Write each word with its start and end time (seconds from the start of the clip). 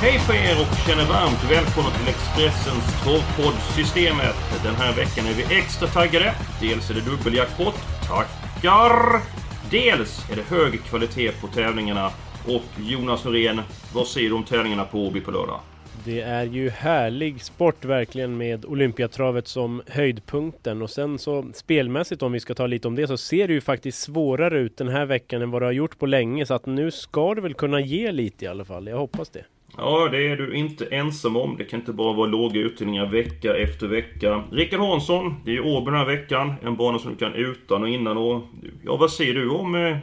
Hej 0.00 0.18
på 0.26 0.32
er 0.32 0.56
och 0.62 0.76
känner 0.86 1.04
varmt 1.04 1.50
välkomna 1.50 1.90
till 1.90 2.08
Expressens 2.08 3.04
torrpodd 3.04 3.54
Systemet. 3.76 4.36
Den 4.64 4.74
här 4.74 4.96
veckan 4.96 5.26
är 5.26 5.34
vi 5.34 5.58
extra 5.58 5.88
taggade. 5.88 6.34
Dels 6.60 6.90
är 6.90 6.94
det 6.94 7.00
dubbeljackpot. 7.00 7.74
Tackar! 8.08 9.22
Dels 9.70 10.30
är 10.30 10.36
det 10.36 10.42
hög 10.42 10.82
kvalitet 10.84 11.32
på 11.40 11.46
tävlingarna. 11.46 12.10
Och 12.46 12.80
Jonas 12.80 13.24
Norén, 13.24 13.60
vad 13.94 14.06
säger 14.06 14.28
du 14.28 14.34
om 14.34 14.44
tävlingarna 14.44 14.84
på 14.84 15.06
Åby 15.06 15.20
på 15.20 15.30
lördag? 15.30 15.60
Det 16.04 16.20
är 16.20 16.44
ju 16.44 16.70
härlig 16.70 17.42
sport 17.42 17.84
verkligen 17.84 18.36
med 18.36 18.64
Olympiatravet 18.64 19.48
som 19.48 19.82
höjdpunkten 19.86 20.82
och 20.82 20.90
sen 20.90 21.18
så 21.18 21.46
spelmässigt 21.54 22.22
om 22.22 22.32
vi 22.32 22.40
ska 22.40 22.54
ta 22.54 22.66
lite 22.66 22.88
om 22.88 22.94
det 22.94 23.06
så 23.06 23.16
ser 23.16 23.48
det 23.48 23.54
ju 23.54 23.60
faktiskt 23.60 24.00
svårare 24.02 24.58
ut 24.58 24.76
den 24.76 24.88
här 24.88 25.06
veckan 25.06 25.42
än 25.42 25.50
vad 25.50 25.62
det 25.62 25.66
har 25.66 25.72
gjort 25.72 25.98
på 25.98 26.06
länge 26.06 26.46
så 26.46 26.54
att 26.54 26.66
nu 26.66 26.90
ska 26.90 27.34
det 27.34 27.40
väl 27.40 27.54
kunna 27.54 27.80
ge 27.80 28.12
lite 28.12 28.44
i 28.44 28.48
alla 28.48 28.64
fall. 28.64 28.86
Jag 28.86 28.98
hoppas 28.98 29.30
det. 29.30 29.44
Ja, 29.76 30.08
det 30.12 30.28
är 30.28 30.36
du 30.36 30.54
inte 30.54 30.86
ensam 30.86 31.36
om. 31.36 31.56
Det 31.56 31.64
kan 31.64 31.80
inte 31.80 31.92
bara 31.92 32.12
vara 32.12 32.26
låga 32.26 32.60
utdelningar 32.60 33.06
vecka 33.06 33.56
efter 33.56 33.86
vecka. 33.86 34.44
Rickard 34.52 34.80
Hansson, 34.80 35.34
det 35.44 35.50
är 35.50 35.54
ju 35.54 35.60
Åby 35.60 35.90
den 35.90 36.00
här 36.00 36.06
veckan. 36.06 36.54
En 36.62 36.76
bana 36.76 36.98
som 36.98 37.10
du 37.10 37.16
kan 37.16 37.34
utan 37.34 37.82
och 37.82 37.88
innan 37.88 38.16
och... 38.16 38.42
Ja, 38.84 38.96
vad 38.96 39.10
säger 39.10 39.34
du 39.34 39.50
om 39.50 39.74
eh, 39.74 39.96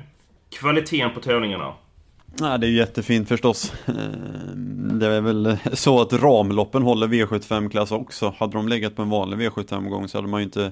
kvaliteten 0.59 1.13
på 1.13 1.19
tävlingarna? 1.19 1.73
Ja, 2.39 2.57
det 2.57 2.67
är 2.67 2.69
ju 2.69 2.77
jättefint 2.77 3.27
förstås. 3.27 3.73
Eh, 3.85 3.93
det 4.99 5.07
är 5.07 5.21
väl 5.21 5.57
så 5.73 6.01
att 6.01 6.13
ramloppen 6.13 6.83
håller 6.83 7.07
V75-klass 7.07 7.91
också. 7.91 8.33
Hade 8.37 8.53
de 8.53 8.67
legat 8.67 8.95
på 8.95 9.01
en 9.01 9.09
vanlig 9.09 9.37
V75-gång 9.37 10.07
så 10.07 10.17
hade 10.17 10.27
man 10.27 10.39
ju 10.39 10.45
inte 10.45 10.71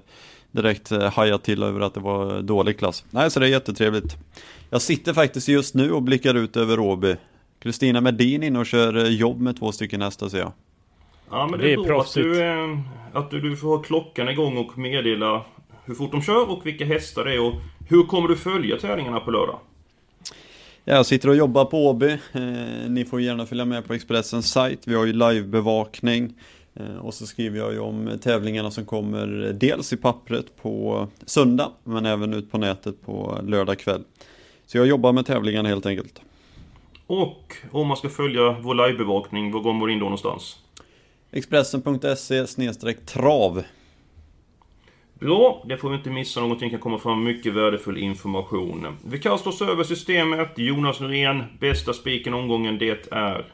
direkt 0.51 0.91
eh, 0.91 1.11
hajat 1.11 1.43
till 1.43 1.63
över 1.63 1.79
att 1.79 1.93
det 1.93 1.99
var 1.99 2.41
dålig 2.41 2.79
klass. 2.79 3.05
Nej, 3.09 3.31
så 3.31 3.39
det 3.39 3.45
är 3.45 3.49
jättetrevligt. 3.49 4.17
Jag 4.69 4.81
sitter 4.81 5.13
faktiskt 5.13 5.47
just 5.47 5.75
nu 5.75 5.91
och 5.91 6.03
blickar 6.03 6.35
ut 6.35 6.57
över 6.57 6.79
Åby. 6.79 7.15
Kristina 7.63 8.01
Medin 8.01 8.43
inne 8.43 8.59
och 8.59 8.65
kör 8.65 8.97
eh, 8.97 9.09
jobb 9.09 9.41
med 9.41 9.59
två 9.59 9.71
stycken 9.71 10.01
hästar 10.01 10.29
ser 10.29 10.39
jag. 10.39 10.51
Ja, 11.29 11.47
men 11.51 11.59
det, 11.59 11.65
Det 11.65 11.73
är 11.73 11.79
är 11.79 11.83
bra 11.83 12.01
att 12.01 12.13
du, 12.13 12.41
eh, 12.41 12.79
att 13.13 13.31
du, 13.31 13.41
du 13.41 13.57
får 13.57 13.77
ha 13.77 13.83
klockan 13.83 14.29
igång 14.29 14.57
och 14.57 14.77
meddela 14.77 15.41
hur 15.85 15.95
fort 15.95 16.11
de 16.11 16.21
kör 16.21 16.51
och 16.51 16.65
vilka 16.65 16.85
hästar 16.85 17.25
det 17.25 17.33
är 17.33 17.41
och 17.41 17.53
hur 17.89 18.03
kommer 18.03 18.27
du 18.27 18.35
följa 18.35 18.77
tävlingarna 18.77 19.19
på 19.19 19.31
lördag? 19.31 19.59
Jag 20.83 21.05
sitter 21.05 21.29
och 21.29 21.35
jobbar 21.35 21.65
på 21.65 21.87
Åby. 21.87 22.11
Eh, 22.11 22.89
ni 22.89 23.05
får 23.05 23.21
gärna 23.21 23.45
följa 23.45 23.65
med 23.65 23.87
på 23.87 23.93
Expressens 23.93 24.51
sajt. 24.51 24.79
Vi 24.85 24.95
har 24.95 25.05
ju 25.05 25.13
livebevakning. 25.13 26.33
Eh, 26.73 26.95
och 26.95 27.13
så 27.13 27.25
skriver 27.25 27.59
jag 27.59 27.73
ju 27.73 27.79
om 27.79 28.19
tävlingarna 28.21 28.71
som 28.71 28.85
kommer 28.85 29.53
dels 29.59 29.93
i 29.93 29.97
pappret 29.97 30.61
på 30.61 31.07
söndag, 31.25 31.71
men 31.83 32.05
även 32.05 32.33
ut 32.33 32.51
på 32.51 32.57
nätet 32.57 33.01
på 33.05 33.39
lördag 33.43 33.79
kväll. 33.79 34.03
Så 34.65 34.77
jag 34.77 34.87
jobbar 34.87 35.13
med 35.13 35.25
tävlingarna 35.25 35.69
helt 35.69 35.85
enkelt. 35.85 36.21
Och 37.07 37.55
om 37.71 37.87
man 37.87 37.97
ska 37.97 38.09
följa 38.09 38.51
vår 38.61 38.87
livebevakning, 38.87 39.51
var 39.51 39.59
går 39.59 39.73
man 39.73 39.89
in 39.89 39.99
då 39.99 40.05
någonstans? 40.05 40.59
Expressen.se 41.31 42.93
trav. 42.93 43.63
Bra, 45.13 45.63
det 45.65 45.77
får 45.77 45.89
vi 45.89 45.95
inte 45.95 46.09
missa 46.09 46.41
någonting, 46.41 46.69
kan 46.69 46.79
komma 46.79 46.97
fram 46.97 47.23
mycket 47.23 47.53
värdefull 47.53 47.97
information. 47.97 48.97
Vi 49.05 49.19
kastar 49.19 49.51
oss 49.51 49.61
över 49.61 49.83
systemet. 49.83 50.49
Jonas 50.55 50.99
Norén, 50.99 51.43
bästa 51.59 51.93
spiken 51.93 52.33
omgången, 52.33 52.77
det 52.77 53.11
är... 53.11 53.45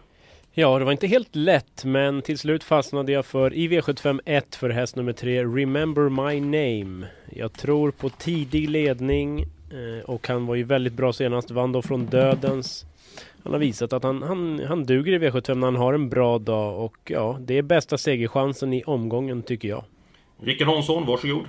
Ja, 0.54 0.80
det 0.80 0.86
var 0.86 0.92
inte 0.92 1.08
helt 1.08 1.36
lätt 1.36 1.86
men 1.86 2.22
till 2.22 2.38
slut 2.38 2.64
fastnade 2.64 3.12
jag 3.12 3.26
för 3.26 3.54
i 3.54 3.68
V75 3.68 4.20
1 4.26 4.56
för 4.56 4.70
häst 4.70 4.96
nummer 4.96 5.14
3 5.14 5.44
Remember 5.44 6.10
My 6.10 6.40
Name. 6.42 7.08
Jag 7.32 7.54
tror 7.54 7.92
på 7.92 8.10
tidig 8.10 8.70
ledning 8.70 9.42
eh, 9.42 10.06
och 10.06 10.28
han 10.28 10.46
var 10.46 10.56
ju 10.56 10.64
väldigt 10.64 10.94
bra 10.94 11.14
senast, 11.14 11.52
vann 11.52 11.72
då 11.72 11.82
från 11.82 12.06
dödens. 12.06 12.86
Han 13.44 13.54
har 13.54 13.60
visat 13.60 13.94
att 13.94 14.04
han, 14.04 14.24
han, 14.24 14.62
han 14.68 14.86
duger 14.86 15.14
i 15.14 15.20
V75 15.20 15.56
när 15.56 15.68
han 15.68 15.76
har 15.76 15.94
en 15.94 16.10
bra 16.10 16.40
dag 16.40 16.86
och 16.86 16.98
ja, 17.06 17.38
det 17.42 17.58
är 17.58 17.62
bästa 17.62 17.98
segerchansen 17.98 18.74
i 18.74 18.84
omgången 18.84 19.42
tycker 19.42 19.68
jag. 19.68 19.84
Rickard 20.42 20.68
Hansson, 20.68 21.06
varsågod. 21.06 21.46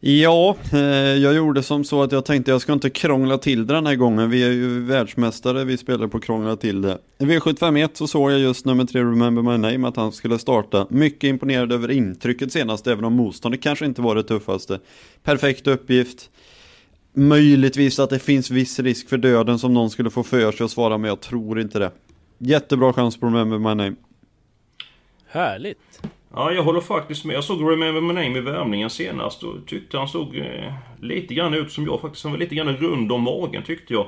Ja, 0.00 0.56
eh, 0.72 0.80
jag 1.16 1.34
gjorde 1.34 1.62
som 1.62 1.84
så 1.84 2.02
att 2.02 2.12
jag 2.12 2.24
tänkte 2.24 2.50
jag 2.50 2.60
ska 2.60 2.72
inte 2.72 2.90
krångla 2.90 3.38
till 3.38 3.66
det 3.66 3.74
den 3.74 3.86
här 3.86 3.94
gången. 3.94 4.30
Vi 4.30 4.42
är 4.44 4.50
ju 4.50 4.80
världsmästare, 4.80 5.64
vi 5.64 5.76
spelar 5.76 6.06
på 6.06 6.20
krångla 6.20 6.56
till 6.56 6.82
det. 6.82 6.98
I 7.18 7.24
V751 7.24 7.88
så 7.92 8.06
såg 8.06 8.32
jag 8.32 8.40
just 8.40 8.66
nummer 8.66 8.84
3 8.84 9.00
Remember 9.00 9.42
My 9.42 9.56
Name 9.56 9.88
att 9.88 9.96
han 9.96 10.12
skulle 10.12 10.38
starta. 10.38 10.86
Mycket 10.90 11.24
imponerad 11.28 11.72
över 11.72 11.90
intrycket 11.90 12.52
senast, 12.52 12.86
även 12.86 13.04
om 13.04 13.12
motståndet 13.12 13.62
kanske 13.62 13.84
inte 13.84 14.02
var 14.02 14.14
det 14.14 14.22
tuffaste. 14.22 14.80
Perfekt 15.22 15.66
uppgift. 15.66 16.30
Möjligtvis 17.18 17.98
att 17.98 18.10
det 18.10 18.18
finns 18.18 18.50
viss 18.50 18.78
risk 18.78 19.08
för 19.08 19.16
döden 19.16 19.58
som 19.58 19.74
någon 19.74 19.90
skulle 19.90 20.10
få 20.10 20.22
för 20.22 20.52
sig 20.52 20.64
att 20.64 20.70
svara, 20.70 20.98
men 20.98 21.08
jag 21.08 21.20
tror 21.20 21.60
inte 21.60 21.78
det. 21.78 21.90
Jättebra 22.38 22.92
chans 22.92 23.20
på 23.20 23.26
Remember 23.26 23.58
My 23.58 23.74
Name. 23.74 23.96
Härligt! 25.28 26.02
Ja, 26.34 26.52
jag 26.52 26.62
håller 26.62 26.80
faktiskt 26.80 27.24
med. 27.24 27.36
Jag 27.36 27.44
såg 27.44 27.72
Remember 27.72 28.00
My 28.00 28.12
Name 28.12 28.38
i 28.38 28.40
värmningen 28.40 28.90
senast 28.90 29.42
och 29.42 29.66
tyckte 29.66 29.98
han 29.98 30.08
såg 30.08 30.36
eh, 30.36 30.74
lite 31.00 31.34
grann 31.34 31.54
ut 31.54 31.72
som 31.72 31.84
jag 31.84 32.00
faktiskt. 32.00 32.24
Han 32.24 32.32
var 32.32 32.38
lite 32.38 32.54
grann 32.54 32.76
rund 32.76 33.12
om 33.12 33.22
magen 33.22 33.62
tyckte 33.62 33.92
jag. 33.92 34.06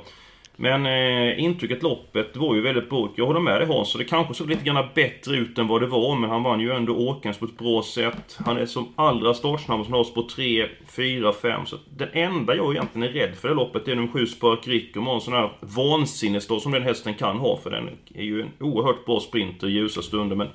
Men 0.60 0.86
eh, 0.86 1.44
intrycket 1.44 1.82
loppet 1.82 2.36
var 2.36 2.54
ju 2.54 2.60
väldigt 2.60 2.90
bra. 2.90 3.12
Jag 3.16 3.26
håller 3.26 3.40
med 3.40 3.60
dig 3.60 3.68
Hans, 3.68 3.90
så 3.90 3.98
det 3.98 4.04
kanske 4.04 4.34
såg 4.34 4.48
lite 4.48 4.64
grann 4.64 4.88
bättre 4.94 5.36
ut 5.36 5.58
än 5.58 5.66
vad 5.66 5.80
det 5.80 5.86
var. 5.86 6.16
Men 6.16 6.30
han 6.30 6.42
vann 6.42 6.60
ju 6.60 6.72
ändå 6.72 6.96
Åkens 6.96 7.38
på 7.38 7.44
ett 7.44 7.58
bra 7.58 7.82
sätt. 7.82 8.38
Han 8.46 8.56
är 8.56 8.66
som 8.66 8.88
allra 8.96 9.34
startsnabbast 9.34 9.90
med 9.90 10.00
oss 10.00 10.14
på 10.14 10.22
3, 10.22 10.68
4, 10.96 11.32
5. 11.32 11.66
Så 11.66 11.76
den 11.96 12.08
enda 12.12 12.56
jag 12.56 12.72
egentligen 12.72 13.08
är 13.08 13.12
rädd 13.12 13.36
för 13.36 13.48
det 13.48 13.54
loppet 13.54 13.88
är 13.88 13.94
nummer 13.94 14.08
7 14.08 14.26
Spark 14.26 14.68
Rick. 14.68 14.96
och 14.96 15.14
en 15.14 15.20
sån 15.20 15.34
här 15.34 15.52
vansinnesdag 15.60 16.62
som 16.62 16.72
den 16.72 16.82
hästen 16.82 17.14
kan 17.14 17.36
ha. 17.36 17.56
För 17.56 17.70
den 17.70 17.90
är 18.14 18.24
ju 18.24 18.42
en 18.42 18.50
oerhört 18.60 19.04
bra 19.04 19.20
sprinter 19.20 19.66
i 19.66 19.70
ljusa 19.70 20.02
stunder. 20.02 20.36
Men 20.36 20.48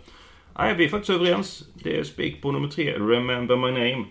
Nej, 0.57 0.75
vi 0.77 0.85
är 0.85 0.89
faktiskt 0.89 1.09
överens. 1.09 1.63
Det 1.73 1.99
är 1.99 2.03
spik 2.03 2.41
på 2.41 2.51
nummer 2.51 2.67
tre, 2.67 2.93
Remember 2.93 3.55
My 3.55 3.71
Name. 3.71 4.05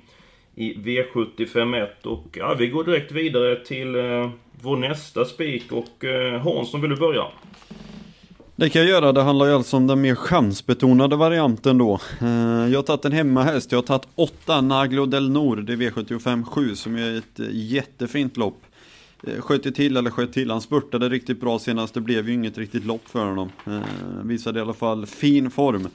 I 0.54 0.74
V751 0.74 1.86
och 2.04 2.26
ja, 2.32 2.54
vi 2.58 2.66
går 2.68 2.84
direkt 2.84 3.12
vidare 3.12 3.56
till 3.64 3.94
eh, 3.94 4.30
vår 4.60 4.76
nästa 4.76 5.24
spik 5.24 5.72
och 5.72 6.04
eh, 6.04 6.40
Hansson 6.40 6.80
vill 6.80 6.90
du 6.90 6.96
börja? 6.96 7.24
Det 8.56 8.68
kan 8.70 8.82
jag 8.82 8.90
göra, 8.90 9.12
det 9.12 9.22
handlar 9.22 9.46
ju 9.46 9.52
alltså 9.52 9.76
om 9.76 9.86
den 9.86 10.00
mer 10.00 10.14
chansbetonade 10.14 11.16
varianten 11.16 11.78
då. 11.78 12.00
Eh, 12.20 12.28
Jag 12.72 12.78
har 12.78 12.82
tagit 12.82 13.04
en 13.04 13.12
hemmahäst, 13.12 13.72
jag 13.72 13.78
har 13.78 13.82
tagit 13.82 14.08
8 14.14 14.60
Naglo 14.60 15.06
del 15.06 15.30
Nord 15.30 15.70
i 15.70 15.76
V75 15.76 16.44
7 16.44 16.74
som 16.76 16.96
är 16.96 17.18
ett 17.18 17.40
eh, 17.40 17.46
jättefint 17.50 18.36
lopp. 18.36 18.62
Eh, 19.26 19.40
Sköt 19.40 19.66
ju 19.66 19.70
till, 19.70 19.96
eller 19.96 20.10
sköt 20.10 20.32
till, 20.32 20.50
han 20.50 20.60
spurtade 20.60 21.08
riktigt 21.08 21.40
bra 21.40 21.58
senast, 21.58 21.94
det 21.94 22.00
blev 22.00 22.28
ju 22.28 22.34
inget 22.34 22.58
riktigt 22.58 22.84
lopp 22.84 23.08
för 23.08 23.24
honom. 23.26 23.50
Eh, 23.66 23.80
Visade 24.24 24.58
i 24.58 24.62
alla 24.62 24.72
fall 24.74 25.06
fin 25.06 25.50
form. 25.50 25.88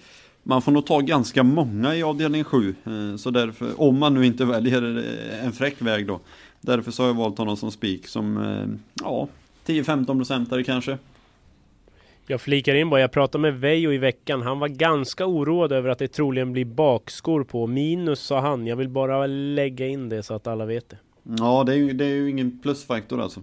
Man 0.50 0.62
får 0.62 0.72
nog 0.72 0.86
ta 0.86 1.00
ganska 1.00 1.44
många 1.44 1.96
i 1.96 2.04
avdelning 2.04 2.44
7, 2.44 2.76
eh, 2.86 3.18
så 3.18 3.32
därför, 3.32 3.82
om 3.82 4.00
man 4.00 4.14
nu 4.14 4.26
inte 4.26 4.46
väljer 4.46 4.98
eh, 4.98 5.46
en 5.46 5.54
fräck 5.54 5.82
väg 5.82 6.08
då. 6.08 6.20
Därför 6.62 6.92
så 6.92 7.04
har 7.04 7.08
jag 7.08 7.16
valt 7.16 7.38
honom 7.38 7.58
som 7.58 7.72
spik 7.72 8.08
som, 8.08 8.38
eh, 8.38 8.68
ja, 9.04 9.28
10-15 9.66 10.06
procentare 10.18 10.64
kanske. 10.64 10.98
Jag 12.28 12.42
flikar 12.42 12.76
in 12.76 12.90
bara, 12.90 13.02
jag 13.02 13.12
pratade 13.12 13.42
med 13.42 13.60
Vejo 13.60 13.94
i 13.94 13.98
veckan. 13.98 14.42
Han 14.42 14.60
var 14.60 14.68
ganska 14.68 15.26
oroad 15.26 15.72
över 15.72 15.90
att 15.90 16.00
det 16.00 16.08
troligen 16.08 16.54
blir 16.54 16.66
bakskor 16.66 17.44
på. 17.44 17.68
Minus 17.68 18.20
sa 18.20 18.40
han. 18.40 18.68
Jag 18.68 18.76
vill 18.76 18.90
bara 18.90 19.28
lägga 19.28 19.88
in 19.88 20.10
det 20.10 20.24
så 20.24 20.34
att 20.34 20.48
alla 20.48 20.66
vet 20.66 20.90
det. 20.90 20.98
Ja, 21.24 21.64
det 21.64 21.74
är 21.74 21.78
ju, 21.78 21.94
det 21.94 22.06
är 22.06 22.16
ju 22.16 22.30
ingen 22.30 22.60
plusfaktor 22.60 23.22
alltså. 23.22 23.42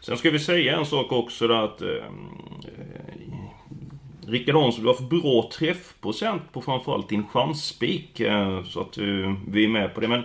Sen 0.00 0.16
ska 0.16 0.30
vi 0.30 0.38
säga 0.38 0.76
en 0.76 0.86
sak 0.86 1.12
också 1.12 1.48
där 1.48 1.64
att... 1.64 1.82
Eh, 1.82 1.88
Rickard 4.26 4.54
Hansson, 4.54 4.82
du 4.84 4.88
har 4.88 4.94
för 4.94 5.04
bra 5.20 5.50
träffprocent 5.58 6.52
på 6.52 6.60
framförallt 6.60 7.08
din 7.08 7.26
chansspik. 7.26 8.20
Eh, 8.20 8.64
så 8.64 8.80
att 8.80 8.98
eh, 8.98 9.04
vi 9.48 9.64
är 9.64 9.68
med 9.68 9.94
på 9.94 10.00
det. 10.00 10.08
Men 10.08 10.22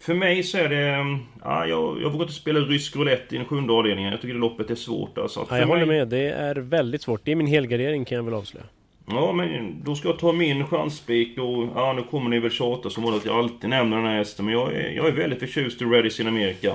för 0.00 0.14
mig 0.14 0.42
så 0.42 0.58
är 0.58 0.68
det... 0.68 0.88
eh, 0.88 1.16
Ja, 1.44 1.66
jag, 1.66 2.02
jag 2.02 2.10
vågar 2.10 2.22
inte 2.24 2.32
spela 2.34 2.60
rysk 2.60 2.96
roulette 2.96 3.34
i 3.34 3.38
den 3.38 3.46
sjunde 3.46 3.72
avdelningen. 3.72 4.10
Jag 4.12 4.20
tycker 4.20 4.34
det 4.34 4.40
loppet 4.40 4.70
är 4.70 4.74
svårt 4.74 5.18
alltså. 5.18 5.46
Ja, 5.50 5.56
jag 5.58 5.66
för 5.68 5.74
håller 5.74 5.86
mig- 5.86 5.98
med. 5.98 6.08
Det 6.08 6.30
är 6.30 6.54
väldigt 6.54 7.02
svårt. 7.02 7.20
Det 7.24 7.32
är 7.32 7.36
min 7.36 7.46
helgardering 7.46 8.04
kan 8.04 8.16
jag 8.16 8.22
väl 8.24 8.34
avslöja. 8.34 8.66
Ja, 9.08 9.32
men 9.32 9.76
då 9.84 9.94
ska 9.94 10.08
jag 10.08 10.18
ta 10.18 10.32
min 10.32 10.66
chanspik 10.66 11.38
och... 11.38 11.68
Ja, 11.74 11.92
nu 11.92 12.02
kommer 12.02 12.30
ni 12.30 12.38
väl 12.38 12.50
tjata 12.50 12.90
som 12.90 13.02
vanligt 13.04 13.20
att 13.22 13.26
jag 13.26 13.36
alltid 13.38 13.70
nämner 13.70 13.96
den 13.96 14.06
här 14.06 14.16
hästen. 14.16 14.44
Men 14.44 14.54
jag 14.54 14.72
är, 14.74 14.90
jag 14.90 15.06
är 15.08 15.12
väldigt 15.12 15.38
förtjust 15.40 15.82
i 15.82 15.84
Redis 15.84 16.20
in 16.20 16.26
America. 16.28 16.74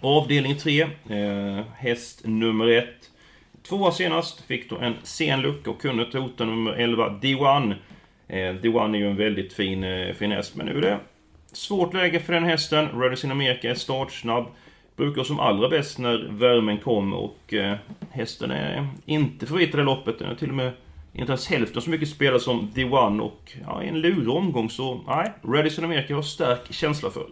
Avdelning 0.00 0.56
3, 0.56 0.82
eh, 0.82 0.88
häst 1.76 2.20
nummer 2.24 2.66
1. 2.68 2.84
Tvåa 3.68 3.92
senast, 3.92 4.40
fick 4.40 4.70
då 4.70 4.78
en 4.78 4.94
sen 5.02 5.40
lucka 5.40 5.70
och 5.70 5.80
kunde 5.80 6.18
hota 6.18 6.44
nummer 6.44 6.72
11, 6.72 7.08
D1. 7.08 7.74
Eh, 8.28 8.34
D1 8.34 8.94
är 8.94 8.98
ju 8.98 9.10
en 9.10 9.16
väldigt 9.16 9.52
fin, 9.52 9.84
eh, 9.84 10.14
men 10.54 10.66
nu 10.66 10.76
är 10.76 10.80
det 10.80 10.98
svårt 11.52 11.94
läge 11.94 12.20
för 12.20 12.32
den 12.32 12.44
hästen. 12.44 13.00
Redis 13.00 13.24
in 13.24 13.30
America 13.30 13.70
är 13.70 13.74
startsnabb. 13.74 14.46
Brukar 14.96 15.22
som 15.22 15.40
allra 15.40 15.68
bäst 15.68 15.98
när 15.98 16.28
värmen 16.30 16.78
kommer 16.78 17.16
och 17.16 17.54
eh, 17.54 17.76
hästen 18.10 18.50
är 18.50 18.88
inte 19.06 19.46
favorit 19.46 19.74
i 19.74 19.76
det 19.76 19.82
loppet. 19.82 20.18
Den 20.18 20.30
är 20.30 20.34
till 20.34 20.48
och 20.48 20.54
med 20.54 20.72
inte 21.12 21.32
ens 21.32 21.48
hälften 21.48 21.82
så 21.82 21.90
mycket 21.90 22.08
spelare 22.08 22.40
som 22.40 22.70
D1 22.74 23.20
och 23.20 23.52
ja, 23.66 23.82
i 23.82 23.88
en 23.88 24.00
lurig 24.00 24.28
omgång 24.28 24.70
så 24.70 25.00
nej, 25.06 25.32
Redis 25.42 25.78
in 25.78 25.84
America 25.84 26.14
har 26.14 26.22
stark 26.22 26.72
känsla 26.72 27.10
för. 27.10 27.26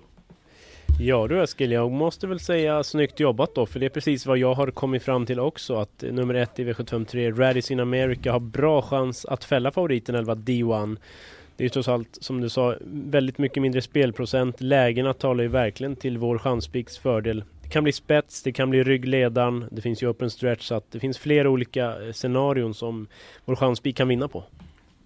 Ja 1.01 1.27
du 1.29 1.43
Eskil, 1.43 1.73
jag 1.73 1.91
måste 1.91 2.27
väl 2.27 2.41
säga 2.41 2.83
snyggt 2.83 3.21
jobbat 3.21 3.55
då, 3.55 3.67
för 3.67 3.81
det 3.81 3.87
är 3.87 3.91
precis 3.91 4.27
vad 4.27 4.39
jag 4.39 4.55
har 4.55 4.71
kommit 4.71 5.03
fram 5.03 5.27
till 5.27 5.41
också. 5.41 5.77
Att 5.77 6.05
nummer 6.11 6.35
ett 6.35 6.59
i 6.59 6.65
V753, 6.65 7.37
Radis 7.37 7.71
in 7.71 7.81
America, 7.81 8.33
har 8.33 8.41
bra 8.41 8.83
chans 8.83 9.25
att 9.25 9.45
fälla 9.45 9.71
favoriten 9.73 10.15
11 10.15 10.35
D1. 10.35 10.97
Det 11.57 11.65
är 11.65 11.69
trots 11.69 11.89
allt, 11.89 12.19
som 12.21 12.41
du 12.41 12.49
sa, 12.49 12.75
väldigt 12.87 13.39
mycket 13.39 13.63
mindre 13.63 13.83
spelprocent. 13.83 14.61
Lägena 14.61 15.13
talar 15.13 15.43
ju 15.43 15.49
verkligen 15.49 15.97
till 15.97 16.19
vår 16.19 16.39
chanspiks 16.39 16.99
fördel. 16.99 17.45
Det 17.63 17.69
kan 17.69 17.85
bli 17.85 17.93
spets, 17.93 18.43
det 18.43 18.53
kan 18.53 18.71
bli 18.71 18.85
ryggledaren, 18.85 19.65
det 19.71 19.83
finns 19.83 20.03
ju 20.03 20.09
open 20.09 20.31
stretch, 20.31 20.63
så 20.63 20.75
att 20.75 20.93
det 20.93 21.01
finns 21.01 21.19
flera 21.19 21.51
olika 21.51 22.07
eh, 22.07 22.13
scenarion 22.13 22.75
som 22.75 23.07
vår 23.45 23.57
chanspik 23.57 23.97
kan 23.97 24.09
vinna 24.09 24.29
på. 24.29 24.45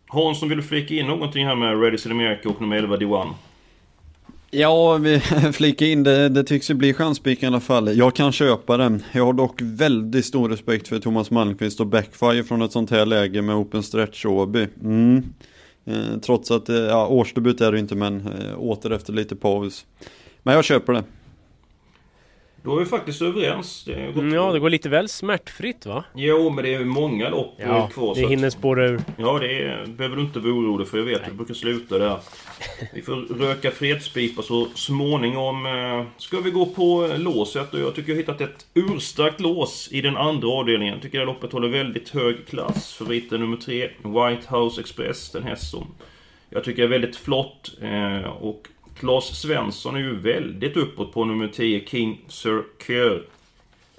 Hansson, 0.07 0.49
vill 0.49 0.59
du 0.59 0.65
flika 0.65 0.95
in 0.95 1.07
någonting 1.07 1.47
här 1.47 1.55
med 1.55 1.83
Redis 1.83 2.07
in 2.07 2.13
America 2.13 2.49
och 2.49 2.61
nummer 2.61 2.77
11 2.77 2.97
D1? 2.97 3.29
Ja, 4.51 4.97
vi 4.97 5.21
flikar 5.53 5.87
in 5.87 6.03
det. 6.03 6.29
Det 6.29 6.45
tycks 6.45 6.71
ju 6.71 6.75
bli 6.75 6.95
chanspik 6.95 7.43
i 7.43 7.47
alla 7.47 7.61
fall. 7.61 7.97
Jag 7.97 8.15
kan 8.15 8.33
köpa 8.33 8.77
den. 8.77 9.03
Jag 9.13 9.27
har 9.27 9.33
dock 9.33 9.61
väldigt 9.63 10.25
stor 10.25 10.49
respekt 10.49 10.89
för 10.89 10.99
Thomas 10.99 11.31
Malmqvist 11.31 11.81
och 11.81 11.87
Backfire 11.87 12.45
från 12.45 12.63
ett 12.63 12.73
sånt 12.73 12.91
här 12.91 13.07
läge 13.07 13.43
med 13.43 13.57
Open 13.57 13.83
Stretch 13.83 14.27
Åby. 14.27 14.67
Mm. 14.83 15.23
Eh, 15.85 16.19
trots 16.23 16.51
att, 16.51 16.69
eh, 16.69 16.77
ja, 16.77 17.07
årsdebut 17.07 17.61
är 17.61 17.73
det 17.73 17.79
inte 17.79 17.95
men 17.95 18.21
eh, 18.21 18.59
åter 18.59 18.93
efter 18.93 19.13
lite 19.13 19.37
paus. 19.37 19.87
Men 20.43 20.55
jag 20.55 20.65
köper 20.65 20.93
det. 20.93 21.05
Då 22.69 22.77
är 22.77 22.79
vi 22.79 22.87
faktiskt 22.87 23.23
överens. 23.23 23.85
Det 23.85 23.95
mm, 23.95 24.35
ja, 24.35 24.53
det 24.53 24.59
går 24.59 24.71
lite 24.71 24.89
väl 24.89 25.09
smärtfritt 25.09 25.87
va? 25.87 26.05
Jo, 26.15 26.51
men 26.51 26.65
det 26.65 26.75
är 26.75 26.85
många 26.85 27.29
lopp 27.29 27.55
ja, 27.57 27.89
kvar. 27.89 28.15
det 28.15 28.29
hinner 28.29 28.51
spåra 28.51 28.87
ur. 28.87 29.01
Ja, 29.17 29.39
det 29.39 29.63
är, 29.63 29.87
behöver 29.87 30.17
du 30.17 30.23
inte 30.23 30.41
vara 30.41 30.53
orolig 30.53 30.89
för. 30.89 30.99
Jag 30.99 31.05
vet 31.05 31.21
att 31.21 31.29
det 31.29 31.35
brukar 31.35 31.55
sluta 31.55 31.99
där. 31.99 32.19
Vi 32.95 33.03
får 33.03 33.39
röka 33.39 33.71
fredspipa 33.71 34.43
så 34.43 34.67
småningom. 34.75 35.67
Eh, 35.67 36.05
ska 36.17 36.41
vi 36.41 36.51
gå 36.51 36.67
på 36.67 37.11
låset 37.17 37.75
och 37.75 37.81
jag 37.81 37.95
tycker 37.95 38.09
jag 38.09 38.17
har 38.17 38.23
hittat 38.23 38.41
ett 38.41 38.67
urstarkt 38.75 39.41
lås 39.41 39.89
i 39.93 40.01
den 40.01 40.17
andra 40.17 40.49
avdelningen. 40.49 40.95
Jag 40.95 41.03
tycker 41.03 41.19
det 41.19 41.25
loppet 41.25 41.53
håller 41.53 41.69
väldigt 41.69 42.09
hög 42.09 42.47
klass. 42.47 42.95
Favoriten 42.95 43.41
nummer 43.41 43.57
tre, 43.57 43.91
White 44.03 44.57
House 44.57 44.81
Express, 44.81 45.31
den 45.31 45.43
häst 45.43 45.71
som 45.71 45.87
jag 46.51 46.65
tycker 46.65 46.83
är 46.83 46.89
väldigt 46.89 47.17
flott. 47.17 47.73
Eh, 47.83 48.31
och 48.31 48.69
Claes 48.99 49.41
Svensson 49.41 49.97
är 49.97 50.01
ju 50.01 50.21
väldigt 50.21 50.77
uppåt 50.77 51.13
på 51.13 51.25
nummer 51.25 51.49
10, 51.49 51.85
King 51.87 52.21
Sir 52.29 52.63
Keir. 52.87 53.23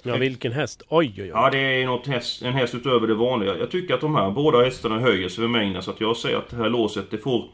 Ja, 0.02 0.16
vilken 0.16 0.52
häst? 0.52 0.82
Oj, 0.88 1.14
oj, 1.16 1.22
oj. 1.22 1.28
Ja, 1.28 1.50
det 1.50 1.58
är 1.58 1.86
något 1.86 2.06
häst, 2.06 2.42
en 2.42 2.52
häst 2.52 2.74
utöver 2.74 3.06
det 3.06 3.14
vanliga. 3.14 3.58
Jag 3.58 3.70
tycker 3.70 3.94
att 3.94 4.00
de 4.00 4.14
här 4.14 4.30
båda 4.30 4.64
hästarna 4.64 4.98
höjer 4.98 5.28
sig 5.28 5.44
över 5.44 5.52
mängden. 5.52 5.82
Så 5.82 5.90
att 5.90 6.00
jag 6.00 6.16
säger 6.16 6.36
att 6.36 6.48
det 6.48 6.56
här 6.56 6.68
låset, 6.68 7.10
det 7.10 7.18
får 7.18 7.44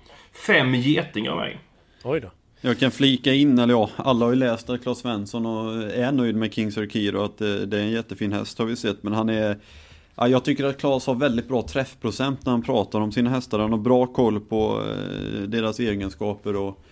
fem 0.46 0.74
getingar 0.74 1.30
av 1.30 1.36
mig. 1.38 1.58
Oj 2.04 2.20
då. 2.20 2.30
Jag 2.60 2.78
kan 2.78 2.90
flika 2.90 3.32
in, 3.32 3.58
eller 3.58 3.74
ja, 3.74 3.90
alla 3.96 4.24
har 4.24 4.32
ju 4.32 4.38
läst 4.38 4.70
att 4.70 4.82
Claes 4.82 4.98
Svensson 4.98 5.46
och 5.46 5.82
är 5.82 6.12
nöjd 6.12 6.36
med 6.36 6.54
King 6.54 6.72
Sir 6.72 6.86
Keir 6.86 7.16
och 7.16 7.24
att 7.24 7.38
det, 7.38 7.66
det 7.66 7.78
är 7.78 7.82
en 7.82 7.90
jättefin 7.90 8.32
häst 8.32 8.58
har 8.58 8.66
vi 8.66 8.76
sett. 8.76 9.02
Men 9.02 9.12
han 9.12 9.28
är... 9.28 9.58
Ja, 10.14 10.28
jag 10.28 10.44
tycker 10.44 10.64
att 10.64 10.78
Claes 10.78 11.06
har 11.06 11.14
väldigt 11.14 11.48
bra 11.48 11.62
träffprocent 11.62 12.44
när 12.44 12.52
han 12.52 12.62
pratar 12.62 13.00
om 13.00 13.12
sina 13.12 13.30
hästar. 13.30 13.58
Han 13.58 13.70
har 13.70 13.78
bra 13.78 14.06
koll 14.06 14.40
på 14.40 14.82
eh, 14.82 15.42
deras 15.42 15.80
egenskaper 15.80 16.56
och 16.56 16.82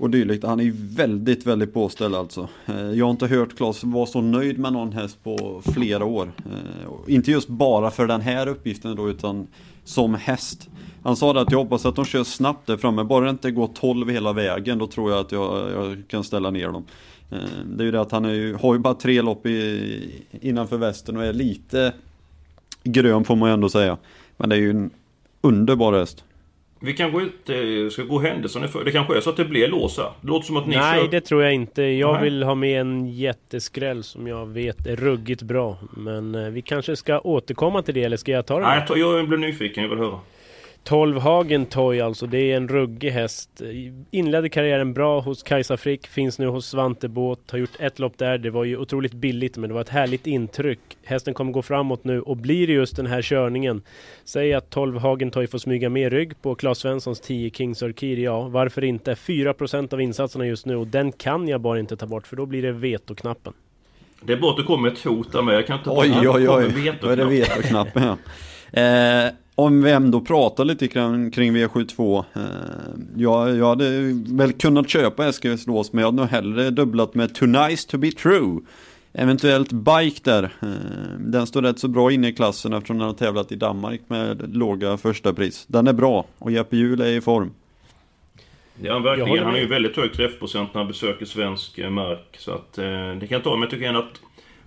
och 0.00 0.10
dylikt. 0.10 0.44
Han 0.44 0.60
är 0.60 0.72
väldigt, 0.96 1.46
väldigt 1.46 1.74
påställd 1.74 2.14
alltså. 2.14 2.48
Eh, 2.66 2.90
jag 2.90 3.06
har 3.06 3.10
inte 3.10 3.26
hört 3.26 3.56
Claes 3.56 3.84
vara 3.84 4.06
så 4.06 4.20
nöjd 4.20 4.58
med 4.58 4.72
någon 4.72 4.92
häst 4.92 5.24
på 5.24 5.62
flera 5.74 6.04
år. 6.04 6.32
Eh, 6.38 7.14
inte 7.14 7.30
just 7.30 7.48
bara 7.48 7.90
för 7.90 8.06
den 8.06 8.20
här 8.20 8.46
uppgiften 8.46 8.96
då, 8.96 9.10
utan 9.10 9.46
som 9.84 10.14
häst. 10.14 10.68
Han 11.02 11.16
sa 11.16 11.32
det 11.32 11.40
att 11.40 11.52
jag 11.52 11.58
hoppas 11.58 11.86
att 11.86 11.96
de 11.96 12.04
kör 12.04 12.24
snabbt 12.24 12.66
där 12.66 12.76
framme, 12.76 13.04
bara 13.04 13.24
det 13.24 13.30
inte 13.30 13.50
går 13.50 13.66
12 13.74 14.10
hela 14.10 14.32
vägen, 14.32 14.78
då 14.78 14.86
tror 14.86 15.10
jag 15.10 15.20
att 15.20 15.32
jag, 15.32 15.70
jag 15.70 16.02
kan 16.08 16.24
ställa 16.24 16.50
ner 16.50 16.68
dem. 16.68 16.84
Eh, 17.30 17.38
det 17.66 17.82
är 17.82 17.84
ju 17.84 17.90
det 17.90 18.00
att 18.00 18.12
han 18.12 18.24
ju, 18.24 18.54
har 18.54 18.74
ju 18.74 18.80
bara 18.80 18.94
tre 18.94 19.22
lopp 19.22 19.46
i, 19.46 20.22
innanför 20.40 20.76
västen 20.76 21.16
och 21.16 21.24
är 21.24 21.32
lite 21.32 21.92
grön 22.82 23.24
får 23.24 23.36
man 23.36 23.48
ju 23.48 23.54
ändå 23.54 23.68
säga. 23.68 23.96
Men 24.36 24.48
det 24.48 24.56
är 24.56 24.60
ju 24.60 24.70
en 24.70 24.90
underbar 25.40 25.92
häst. 25.92 26.24
Vi 26.82 26.92
kanske 26.92 27.22
inte 27.22 27.90
ska 27.90 28.02
gå 28.02 28.18
händelserna 28.18 28.68
för. 28.68 28.84
Det 28.84 28.92
kanske 28.92 29.16
är 29.16 29.20
så 29.20 29.30
att 29.30 29.36
det 29.36 29.44
blir 29.44 29.68
låsa. 29.68 30.14
Det 30.20 30.28
låter 30.28 30.46
som 30.46 30.56
att 30.56 30.66
ni 30.66 30.76
Nej, 30.76 31.00
kör... 31.00 31.08
det 31.08 31.20
tror 31.20 31.42
jag 31.42 31.54
inte. 31.54 31.82
Jag 31.82 32.12
Nej. 32.12 32.22
vill 32.22 32.42
ha 32.42 32.54
med 32.54 32.80
en 32.80 33.06
jätteskräll 33.06 34.02
som 34.02 34.26
jag 34.26 34.46
vet 34.46 34.86
är 34.86 34.96
ruggigt 34.96 35.42
bra. 35.42 35.78
Men 35.96 36.34
eh, 36.34 36.50
vi 36.50 36.62
kanske 36.62 36.96
ska 36.96 37.18
återkomma 37.20 37.82
till 37.82 37.94
det, 37.94 38.04
eller 38.04 38.16
ska 38.16 38.32
jag 38.32 38.46
ta 38.46 38.54
den? 38.60 38.68
Nej, 38.68 39.00
jag 39.00 39.28
blir 39.28 39.38
nyfiken. 39.38 39.82
Jag 39.82 39.90
vill 39.90 39.98
höra. 39.98 40.18
12 40.84 41.18
Hagen 41.18 41.66
Toy 41.66 42.00
alltså, 42.00 42.26
det 42.26 42.52
är 42.52 42.56
en 42.56 42.68
ruggig 42.68 43.10
häst. 43.10 43.62
Inledde 44.10 44.48
karriären 44.48 44.92
bra 44.92 45.20
hos 45.20 45.42
Kajsa 45.42 45.76
Frick, 45.76 46.06
finns 46.06 46.38
nu 46.38 46.46
hos 46.46 46.66
Svante 46.66 47.08
Båt, 47.08 47.50
har 47.50 47.58
gjort 47.58 47.70
ett 47.78 47.98
lopp 47.98 48.18
där. 48.18 48.38
Det 48.38 48.50
var 48.50 48.64
ju 48.64 48.76
otroligt 48.76 49.12
billigt 49.12 49.56
men 49.56 49.68
det 49.68 49.74
var 49.74 49.80
ett 49.80 49.88
härligt 49.88 50.26
intryck. 50.26 50.80
Hästen 51.04 51.34
kommer 51.34 51.52
gå 51.52 51.62
framåt 51.62 52.04
nu 52.04 52.20
och 52.20 52.36
blir 52.36 52.66
det 52.66 52.72
just 52.72 52.96
den 52.96 53.06
här 53.06 53.22
körningen. 53.22 53.82
Säg 54.24 54.54
att 54.54 54.70
12 54.70 54.98
Hagen 54.98 55.30
Toy 55.30 55.46
får 55.46 55.58
smyga 55.58 55.88
med 55.88 56.12
rygg 56.12 56.42
på 56.42 56.54
Claes 56.54 56.78
Svenssons 56.78 57.20
10 57.20 57.50
Kings 57.50 57.82
Orkir, 57.82 58.18
ja 58.18 58.48
varför 58.48 58.84
inte? 58.84 59.14
4% 59.14 59.94
av 59.94 60.00
insatserna 60.00 60.46
just 60.46 60.66
nu 60.66 60.76
och 60.76 60.86
den 60.86 61.12
kan 61.12 61.48
jag 61.48 61.60
bara 61.60 61.78
inte 61.78 61.96
ta 61.96 62.06
bort 62.06 62.26
för 62.26 62.36
då 62.36 62.46
blir 62.46 62.62
det 62.62 62.72
vetoknappen. 62.72 63.52
Det 64.22 64.32
är 64.32 64.36
bra 64.36 64.50
att 64.50 64.56
du 64.56 64.64
kommer 64.64 64.82
med 64.82 64.92
ett 64.92 65.04
hot 65.04 65.32
där 65.32 65.42
med. 65.42 65.54
Jag 65.54 65.66
kan 65.66 65.78
inte 65.78 65.90
oj, 65.90 66.28
oj, 66.28 66.48
oj, 66.48 66.92
då 67.00 67.08
är 67.08 67.16
det 67.16 67.24
vetoknappen 67.24 68.02
ja. 68.02 68.16
Eh, 68.72 69.30
om 69.64 69.82
vi 69.82 69.90
ändå 69.90 70.20
pratar 70.20 70.64
lite 70.64 70.88
kring, 70.88 71.30
kring 71.30 71.56
V72. 71.56 72.24
Eh, 72.34 72.42
jag, 73.16 73.56
jag 73.56 73.68
hade 73.68 74.12
väl 74.28 74.52
kunnat 74.52 74.88
köpa 74.88 75.32
SKS 75.32 75.66
lås 75.66 75.92
men 75.92 76.02
jag 76.02 76.08
hade 76.08 76.16
nog 76.16 76.26
hellre 76.26 76.70
dubblat 76.70 77.14
med 77.14 77.34
Too 77.34 77.46
Nice 77.46 77.88
To 77.88 77.98
Be 77.98 78.10
True. 78.10 78.60
Eventuellt 79.12 79.72
Bike 79.72 80.20
där. 80.24 80.42
Eh, 80.62 80.68
den 81.18 81.46
står 81.46 81.62
rätt 81.62 81.78
så 81.78 81.88
bra 81.88 82.12
inne 82.12 82.28
i 82.28 82.32
klassen 82.32 82.72
eftersom 82.72 82.98
den 82.98 83.06
har 83.06 83.14
tävlat 83.14 83.52
i 83.52 83.56
Danmark 83.56 84.00
med 84.08 84.56
låga 84.56 84.96
första 84.96 85.32
pris. 85.32 85.64
Den 85.66 85.86
är 85.86 85.92
bra 85.92 86.24
och 86.38 86.50
Jeppe 86.50 86.76
Hjul 86.76 87.00
är 87.00 87.06
i 87.06 87.20
form. 87.20 87.50
Ja 88.82 88.98
verkligen. 88.98 89.44
Han 89.44 89.54
är 89.54 89.60
ju 89.60 89.66
väldigt 89.66 89.96
hög 89.96 90.12
träffprocent 90.12 90.74
när 90.74 90.80
han 90.80 90.88
besöker 90.88 91.26
svensk 91.26 91.78
eh, 91.78 91.90
mark. 91.90 92.36
Så 92.38 92.52
att 92.52 92.78
eh, 92.78 92.84
det 93.20 93.26
kan 93.26 93.36
jag 93.36 93.44
ta. 93.44 93.50
Men 93.50 93.60
jag 93.60 93.70
tycker 93.70 93.88
ändå 93.88 94.00
att 94.00 94.20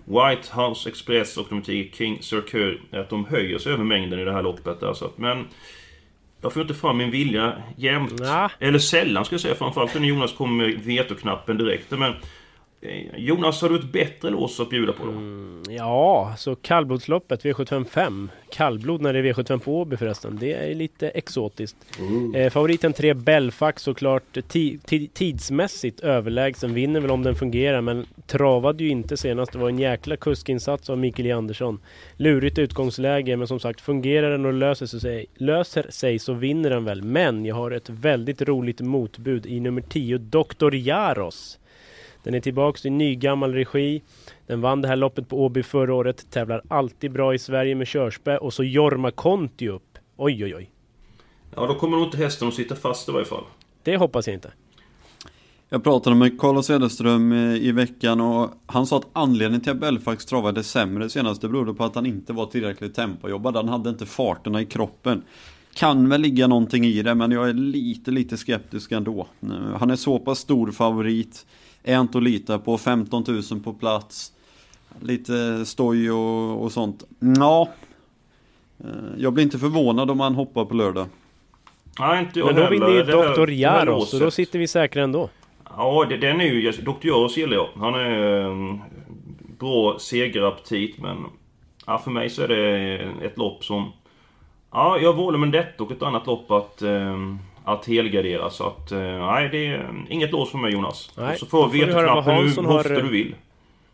White 0.04 0.48
House 0.60 0.88
Express 0.88 1.36
och 1.36 1.50
nummer 1.50 1.64
10 1.64 1.90
King 1.92 2.22
Circuit, 2.22 2.80
att 2.92 3.10
de 3.10 3.24
höjer 3.24 3.58
sig 3.58 3.72
över 3.72 3.84
mängden 3.84 4.18
i 4.18 4.24
det 4.24 4.32
här 4.32 4.42
loppet. 4.42 4.82
Alltså. 4.82 5.12
Men 5.16 5.46
jag 6.40 6.52
får 6.52 6.62
inte 6.62 6.74
fram 6.74 6.96
min 6.96 7.10
vilja 7.10 7.62
jämt. 7.76 8.20
Nah. 8.20 8.50
Eller 8.58 8.78
sällan 8.78 9.24
ska 9.24 9.34
jag 9.34 9.40
säga. 9.40 9.54
Framförallt 9.54 9.94
när 9.94 10.08
Jonas 10.08 10.32
kommer 10.32 10.66
med 10.66 10.80
vetoknappen 10.84 11.58
direkt. 11.58 11.90
Men 11.90 12.12
Jonas, 13.16 13.62
har 13.62 13.68
du 13.68 13.76
ett 13.76 13.92
bättre 13.92 14.30
lås 14.30 14.60
att 14.60 14.70
bjuda 14.70 14.92
på 14.92 15.04
då? 15.04 15.10
Mm, 15.10 15.62
ja, 15.68 16.34
så 16.38 16.56
kallblodsloppet 16.56 17.44
V755. 17.44 18.28
Kallblod 18.50 19.00
när 19.00 19.12
det 19.12 19.18
är 19.18 19.22
V75 19.22 19.58
på 19.58 19.80
Åby 19.80 19.96
förresten. 19.96 20.38
Det 20.40 20.52
är 20.52 20.74
lite 20.74 21.08
exotiskt. 21.08 21.76
Mm. 21.98 22.34
Eh, 22.34 22.50
favoriten 22.50 22.92
3 22.92 23.14
Belfax 23.14 23.82
såklart 23.82 24.38
tidsmässigt 25.12 26.00
överlägsen. 26.00 26.74
Vinner 26.74 27.00
väl 27.00 27.10
om 27.10 27.22
den 27.22 27.34
fungerar 27.34 27.80
men 27.80 28.06
travade 28.26 28.84
ju 28.84 28.90
inte 28.90 29.16
senast. 29.16 29.52
Det 29.52 29.58
var 29.58 29.68
en 29.68 29.78
jäkla 29.78 30.16
kuskinsats 30.16 30.90
av 30.90 30.98
Mikael 30.98 31.32
Andersson. 31.32 31.80
Lurigt 32.16 32.58
utgångsläge 32.58 33.36
men 33.36 33.46
som 33.46 33.60
sagt 33.60 33.80
fungerar 33.80 34.30
den 34.30 34.46
och 34.46 34.52
löser 34.52 34.86
sig, 34.86 35.26
löser 35.34 35.86
sig 35.90 36.18
så 36.18 36.32
vinner 36.32 36.70
den 36.70 36.84
väl. 36.84 37.02
Men 37.02 37.44
jag 37.44 37.54
har 37.54 37.70
ett 37.70 37.90
väldigt 37.90 38.42
roligt 38.42 38.80
motbud 38.80 39.46
i 39.46 39.60
nummer 39.60 39.80
10 39.80 40.18
Dr. 40.18 40.74
Jaros. 40.74 41.58
Den 42.24 42.34
är 42.34 42.40
tillbaks 42.40 42.86
i 42.86 42.90
nygammal 42.90 43.52
regi. 43.52 44.02
Den 44.46 44.60
vann 44.60 44.82
det 44.82 44.88
här 44.88 44.96
loppet 44.96 45.28
på 45.28 45.44
Åby 45.44 45.62
förra 45.62 45.94
året. 45.94 46.30
Tävlar 46.30 46.62
alltid 46.68 47.12
bra 47.12 47.34
i 47.34 47.38
Sverige 47.38 47.74
med 47.74 47.86
körspö. 47.86 48.36
Och 48.36 48.54
så 48.54 48.64
Jorma 48.64 49.10
Konti 49.10 49.68
upp. 49.68 49.98
Oj, 50.16 50.44
oj, 50.44 50.54
oj. 50.56 50.70
Ja, 51.56 51.66
då 51.66 51.74
kommer 51.74 51.96
nog 51.96 52.06
inte 52.06 52.16
hästen 52.16 52.48
att 52.48 52.54
sitta 52.54 52.74
fast 52.74 53.08
i 53.08 53.12
varje 53.12 53.26
fall. 53.26 53.44
Det 53.82 53.96
hoppas 53.96 54.26
jag 54.26 54.34
inte. 54.34 54.52
Jag 55.68 55.84
pratade 55.84 56.16
med 56.16 56.40
Carlos 56.40 56.66
Söderström 56.66 57.32
eh, 57.32 57.56
i 57.56 57.72
veckan 57.72 58.20
och 58.20 58.50
han 58.66 58.86
sa 58.86 58.96
att 58.96 59.06
anledningen 59.12 59.60
till 59.60 59.72
att 59.72 59.80
Belfax 59.80 60.26
travade 60.26 60.62
sämre 60.62 61.08
senast 61.08 61.42
det 61.42 61.48
berodde 61.48 61.74
på 61.74 61.84
att 61.84 61.94
han 61.94 62.06
inte 62.06 62.32
var 62.32 62.46
tillräckligt 62.46 62.94
tempojobbad. 62.94 63.56
Han 63.56 63.68
hade 63.68 63.90
inte 63.90 64.06
farterna 64.06 64.60
i 64.60 64.66
kroppen. 64.66 65.22
Kan 65.74 66.08
väl 66.08 66.20
ligga 66.20 66.46
någonting 66.46 66.84
i 66.84 67.02
det 67.02 67.14
men 67.14 67.30
jag 67.30 67.48
är 67.48 67.52
lite, 67.52 68.10
lite 68.10 68.36
skeptisk 68.36 68.92
ändå. 68.92 69.26
Eh, 69.42 69.78
han 69.78 69.90
är 69.90 69.96
så 69.96 70.18
pass 70.18 70.38
stor 70.38 70.72
favorit. 70.72 71.46
Är 71.82 72.00
inte 72.00 72.18
att 72.18 72.24
lita 72.24 72.58
på. 72.58 72.78
15 72.78 73.24
000 73.28 73.60
på 73.60 73.72
plats. 73.72 74.32
Lite 75.00 75.66
stoj 75.66 76.10
och, 76.10 76.62
och 76.64 76.72
sånt. 76.72 77.04
Ja. 77.18 77.68
Eh, 78.80 78.86
jag 79.18 79.32
blir 79.32 79.44
inte 79.44 79.58
förvånad 79.58 80.10
om 80.10 80.20
han 80.20 80.34
hoppar 80.34 80.64
på 80.64 80.74
lördag. 80.74 81.06
Nej, 82.00 82.24
inte 82.24 82.38
jag 82.38 82.46
Men 82.46 82.54
då 82.54 82.62
heller. 82.62 82.70
vinner 82.70 82.88
ju 82.88 83.44
Dr. 83.46 83.50
Jaros, 83.50 84.10
så 84.10 84.18
då 84.18 84.30
sitter 84.30 84.58
vi 84.58 84.68
säkra 84.68 85.02
ändå. 85.02 85.28
Ja, 85.76 86.06
det, 86.08 86.16
den 86.16 86.40
är 86.40 86.44
ju... 86.44 86.70
Dr. 86.70 86.92
Jaros 87.00 87.36
gillar 87.36 87.54
jag. 87.54 87.68
Han 87.76 87.94
är 87.94 88.40
eh, 88.40 88.76
bra 89.58 89.98
segeraptit 89.98 90.98
men... 90.98 91.16
Ja, 91.86 91.98
för 91.98 92.10
mig 92.10 92.30
så 92.30 92.42
är 92.42 92.48
det 92.48 93.26
ett 93.26 93.38
lopp 93.38 93.64
som... 93.64 93.92
Ja, 94.74 94.98
jag 94.98 95.12
valde 95.12 95.38
med 95.38 95.52
detta 95.52 95.84
och 95.84 95.90
ett 95.92 96.02
annat 96.02 96.26
lopp 96.26 96.50
att... 96.50 96.82
Eh, 96.82 97.16
att 97.66 97.86
helgardera 97.86 98.50
så 98.50 98.66
att... 98.66 98.92
Eh, 98.92 98.98
nej, 99.00 99.48
det 99.48 99.66
är 99.66 99.90
inget 100.08 100.32
lås 100.32 100.50
för 100.50 100.58
mig 100.58 100.72
Jonas. 100.72 101.10
Nej, 101.16 101.32
och 101.32 101.38
så 101.38 101.46
får 101.46 101.62
får 101.62 101.70
vi 101.72 101.84
höra 101.84 102.14
vad 102.14 102.24
veto-knappen 102.24 102.34
hur 102.34 102.42
Hansson 102.46 102.64
har- 102.64 102.78
ofta 102.78 102.88
du 102.88 103.08
vill. 103.08 103.34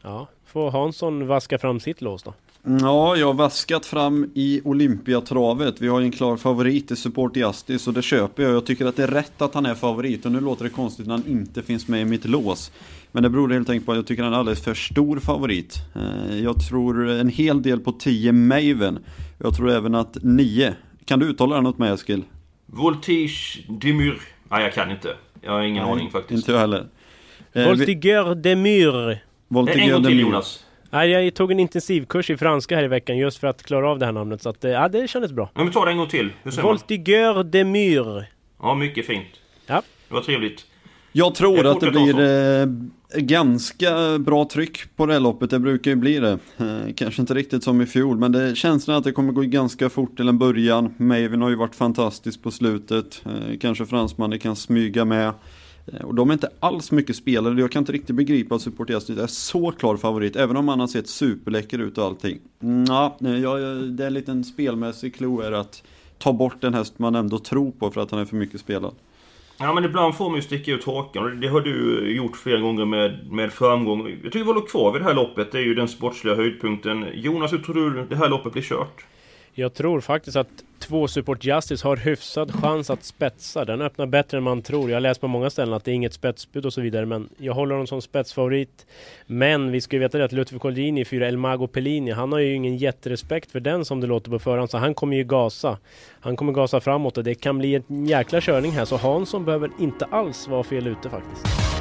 Ja, 0.02 0.26
får 0.46 0.70
Hansson 0.70 1.26
vaska 1.26 1.58
fram 1.58 1.80
sitt 1.80 2.00
lås 2.00 2.22
då? 2.22 2.32
Ja, 2.64 3.16
jag 3.16 3.26
har 3.26 3.34
vaskat 3.34 3.86
fram 3.86 4.30
i 4.34 4.60
Olympiatravet. 4.64 5.80
Vi 5.80 5.88
har 5.88 6.00
ju 6.00 6.06
en 6.06 6.12
klar 6.12 6.36
favorit 6.36 6.90
i 6.90 6.96
Support 6.96 7.36
Justice 7.36 7.90
och 7.90 7.94
det 7.94 8.02
köper 8.02 8.42
jag. 8.42 8.52
Jag 8.52 8.66
tycker 8.66 8.86
att 8.86 8.96
det 8.96 9.02
är 9.02 9.06
rätt 9.08 9.42
att 9.42 9.54
han 9.54 9.66
är 9.66 9.74
favorit 9.74 10.26
och 10.26 10.32
nu 10.32 10.40
låter 10.40 10.64
det 10.64 10.70
konstigt 10.70 11.06
när 11.06 11.14
han 11.14 11.26
inte 11.26 11.62
finns 11.62 11.88
med 11.88 12.00
i 12.00 12.04
mitt 12.04 12.24
lås. 12.24 12.72
Men 13.12 13.22
det 13.22 13.30
beror 13.30 13.48
helt 13.52 13.70
enkelt 13.70 13.86
på 13.86 13.92
att 13.92 13.98
jag 13.98 14.06
tycker 14.06 14.22
han 14.22 14.32
är 14.32 14.38
alldeles 14.38 14.64
för 14.64 14.74
stor 14.74 15.18
favorit. 15.18 15.76
Eh, 15.94 16.38
Jag 16.38 16.68
tror 16.68 17.08
en 17.08 17.28
hel 17.28 17.62
del 17.62 17.80
på 17.80 17.92
10 17.92 18.32
Maven. 18.32 18.98
Jag 19.38 19.56
tror 19.56 19.70
även 19.70 19.94
att 19.94 20.16
9. 20.22 20.74
Kan 21.04 21.18
du 21.18 21.26
uttala 21.26 21.56
den 21.56 21.66
åt 21.66 21.78
mig 21.78 21.90
Eskil? 21.92 22.22
Voltige 22.66 23.64
Demur. 23.80 24.20
Nej, 24.50 24.62
jag 24.62 24.72
kan 24.74 24.90
inte. 24.90 25.16
Jag 25.40 25.52
har 25.52 25.62
ingen 25.62 25.84
aning 25.84 26.10
faktiskt. 26.10 26.38
Inte 26.38 26.52
jag 26.52 26.58
heller. 26.58 26.86
Eh, 27.52 27.66
Voltigeur 27.66 28.34
de 28.34 28.56
Mur. 28.56 29.10
Eh, 29.10 29.16
Voltige 29.48 29.78
en 29.80 29.92
gång 29.92 30.04
till. 30.04 30.20
Jonas. 30.20 30.64
Nej, 30.90 31.10
jag 31.10 31.34
tog 31.34 31.52
en 31.52 31.60
intensivkurs 31.60 32.30
i 32.30 32.36
franska 32.36 32.76
här 32.76 32.84
i 32.84 32.88
veckan 32.88 33.18
just 33.18 33.38
för 33.38 33.46
att 33.46 33.62
klara 33.62 33.90
av 33.90 33.98
det 33.98 34.04
här 34.06 34.12
namnet. 34.12 34.42
Så 34.42 34.48
att, 34.48 34.64
eh, 34.64 34.70
ja, 34.70 34.88
det 34.88 35.08
kändes 35.08 35.32
bra. 35.32 35.50
Men 35.54 35.70
ta 35.70 35.84
det 35.84 35.90
en 35.90 35.96
gång 35.96 36.08
till. 36.08 36.32
Voltigeur 36.62 37.44
de 37.44 37.64
Mur. 37.64 38.24
Ja, 38.62 38.74
mycket 38.74 39.06
fint. 39.06 39.28
Ja. 39.66 39.82
Det 40.08 40.14
var 40.14 40.20
trevligt. 40.22 40.66
Jag 41.12 41.34
tror 41.34 41.56
Jag 41.56 41.66
att 41.66 41.80
det 41.80 41.90
blir 41.90 42.20
eh, 42.20 42.66
ganska 43.20 44.18
bra 44.18 44.48
tryck 44.52 44.96
på 44.96 45.06
det 45.06 45.12
här 45.12 45.20
loppet, 45.20 45.50
det 45.50 45.58
brukar 45.58 45.90
ju 45.90 45.96
bli 45.96 46.18
det. 46.18 46.38
Eh, 46.58 46.94
kanske 46.96 47.20
inte 47.22 47.34
riktigt 47.34 47.64
som 47.64 47.80
i 47.80 47.86
fjol, 47.86 48.18
men 48.18 48.32
det 48.32 48.56
känns 48.56 48.88
att 48.88 49.04
det 49.04 49.12
kommer 49.12 49.32
gå 49.32 49.42
ganska 49.42 49.90
fort 49.90 50.16
till 50.16 50.28
en 50.28 50.38
början. 50.38 50.94
Maven 50.96 51.42
har 51.42 51.50
ju 51.50 51.56
varit 51.56 51.74
fantastisk 51.74 52.42
på 52.42 52.50
slutet, 52.50 53.22
eh, 53.26 53.58
kanske 53.60 53.86
fransmannen 53.86 54.38
kan 54.38 54.56
smyga 54.56 55.04
med. 55.04 55.32
Eh, 55.86 56.04
och 56.04 56.14
de 56.14 56.28
är 56.30 56.32
inte 56.32 56.50
alls 56.60 56.92
mycket 56.92 57.16
spelare, 57.16 57.60
jag 57.60 57.72
kan 57.72 57.82
inte 57.82 57.92
riktigt 57.92 58.16
begripa 58.16 58.54
att 58.54 58.62
Support 58.62 58.90
är 58.90 59.26
så 59.26 59.70
klar 59.70 59.96
favorit, 59.96 60.36
även 60.36 60.56
om 60.56 60.68
han 60.68 60.80
har 60.80 60.86
sett 60.86 61.08
superläcker 61.08 61.78
ut 61.78 61.98
och 61.98 62.04
allting. 62.04 62.38
Nja, 62.58 63.16
eh, 63.20 63.38
Ja, 63.38 63.58
jag, 63.58 63.92
det 63.92 64.02
är 64.02 64.06
en 64.06 64.14
liten 64.14 64.44
spelmässig 64.44 65.14
clou 65.14 65.40
är 65.40 65.52
att 65.52 65.82
ta 66.18 66.32
bort 66.32 66.64
en 66.64 66.74
häst 66.74 66.98
man 66.98 67.14
ändå 67.14 67.38
tror 67.38 67.70
på 67.70 67.90
för 67.90 68.00
att 68.00 68.10
han 68.10 68.20
är 68.20 68.24
för 68.24 68.36
mycket 68.36 68.60
spelad. 68.60 68.94
Ja 69.58 69.74
men 69.74 69.84
ibland 69.84 70.14
får 70.14 70.28
man 70.28 70.36
ju 70.36 70.42
sticka 70.42 70.72
ut 70.72 70.84
hakan 70.84 71.24
och 71.24 71.30
det 71.30 71.48
har 71.48 71.60
du 71.60 72.06
gjort 72.16 72.36
flera 72.36 72.60
gånger 72.60 72.84
med, 72.84 73.32
med 73.32 73.52
framgång. 73.52 74.08
Jag 74.08 74.32
tycker 74.32 74.38
vi 74.38 74.52
håller 74.52 74.66
kvar 74.66 74.92
vid 74.92 75.00
det 75.00 75.04
här 75.04 75.14
loppet. 75.14 75.52
Det 75.52 75.58
är 75.58 75.62
ju 75.62 75.74
den 75.74 75.88
sportsliga 75.88 76.34
höjdpunkten. 76.34 77.06
Jonas, 77.14 77.52
hur 77.52 77.58
tror 77.58 77.74
du 77.74 78.06
det 78.06 78.16
här 78.16 78.28
loppet 78.28 78.52
blir 78.52 78.62
kört? 78.62 79.04
Jag 79.54 79.74
tror 79.74 80.00
faktiskt 80.00 80.36
att 80.36 80.48
två 80.78 81.08
Support 81.08 81.44
Justice 81.44 81.88
har 81.88 81.96
hyfsad 81.96 82.54
chans 82.54 82.90
att 82.90 83.04
spetsa. 83.04 83.64
Den 83.64 83.82
öppnar 83.82 84.06
bättre 84.06 84.38
än 84.38 84.42
man 84.42 84.62
tror. 84.62 84.90
Jag 84.90 84.96
har 84.96 85.00
läst 85.00 85.20
på 85.20 85.28
många 85.28 85.50
ställen 85.50 85.74
att 85.74 85.84
det 85.84 85.90
är 85.90 85.94
inget 85.94 86.12
spetsbud 86.12 86.66
och 86.66 86.72
så 86.72 86.80
vidare. 86.80 87.06
Men 87.06 87.28
jag 87.36 87.54
håller 87.54 87.74
honom 87.74 87.86
som 87.86 88.02
spetsfavorit. 88.02 88.86
Men 89.26 89.70
vi 89.70 89.80
ska 89.80 89.96
ju 89.96 90.00
veta 90.00 90.18
det 90.18 90.24
att 90.24 90.32
Ludvig 90.32 90.60
Colgjini, 90.60 91.04
fyra 91.04 91.28
El 91.28 91.36
Mago 91.36 91.66
Pellini, 91.66 92.10
han 92.10 92.32
har 92.32 92.38
ju 92.38 92.54
ingen 92.54 92.76
jätterespekt 92.76 93.50
för 93.50 93.60
den 93.60 93.84
som 93.84 94.00
det 94.00 94.06
låter 94.06 94.30
på 94.30 94.38
förhand. 94.38 94.70
Så 94.70 94.78
han 94.78 94.94
kommer 94.94 95.16
ju 95.16 95.24
gasa. 95.24 95.78
Han 96.20 96.36
kommer 96.36 96.52
gasa 96.52 96.80
framåt 96.80 97.18
och 97.18 97.24
det 97.24 97.34
kan 97.34 97.58
bli 97.58 97.74
en 97.74 98.06
jäkla 98.06 98.40
körning 98.40 98.72
här. 98.72 98.84
Så 98.84 98.96
Hansson 98.96 99.44
behöver 99.44 99.70
inte 99.80 100.04
alls 100.04 100.48
vara 100.48 100.62
fel 100.62 100.86
ute 100.86 101.10
faktiskt. 101.10 101.79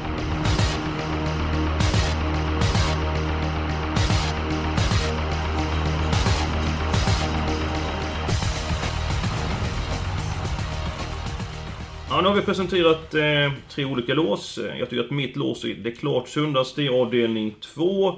Ja, 12.19 12.23
nu 12.23 12.29
har 12.29 12.35
vi 12.35 12.41
presenterat 12.41 13.13
eh, 13.15 13.51
tre 13.69 13.85
olika 13.85 14.13
lås. 14.13 14.59
Jag 14.79 14.89
tycker 14.89 15.03
att 15.03 15.11
mitt 15.11 15.35
lås 15.35 15.65
är 15.65 15.73
det 15.73 15.91
klart 15.91 16.27
sundaste 16.27 16.81
i 16.83 16.89
avdelning 16.89 17.55
2. 17.75 18.15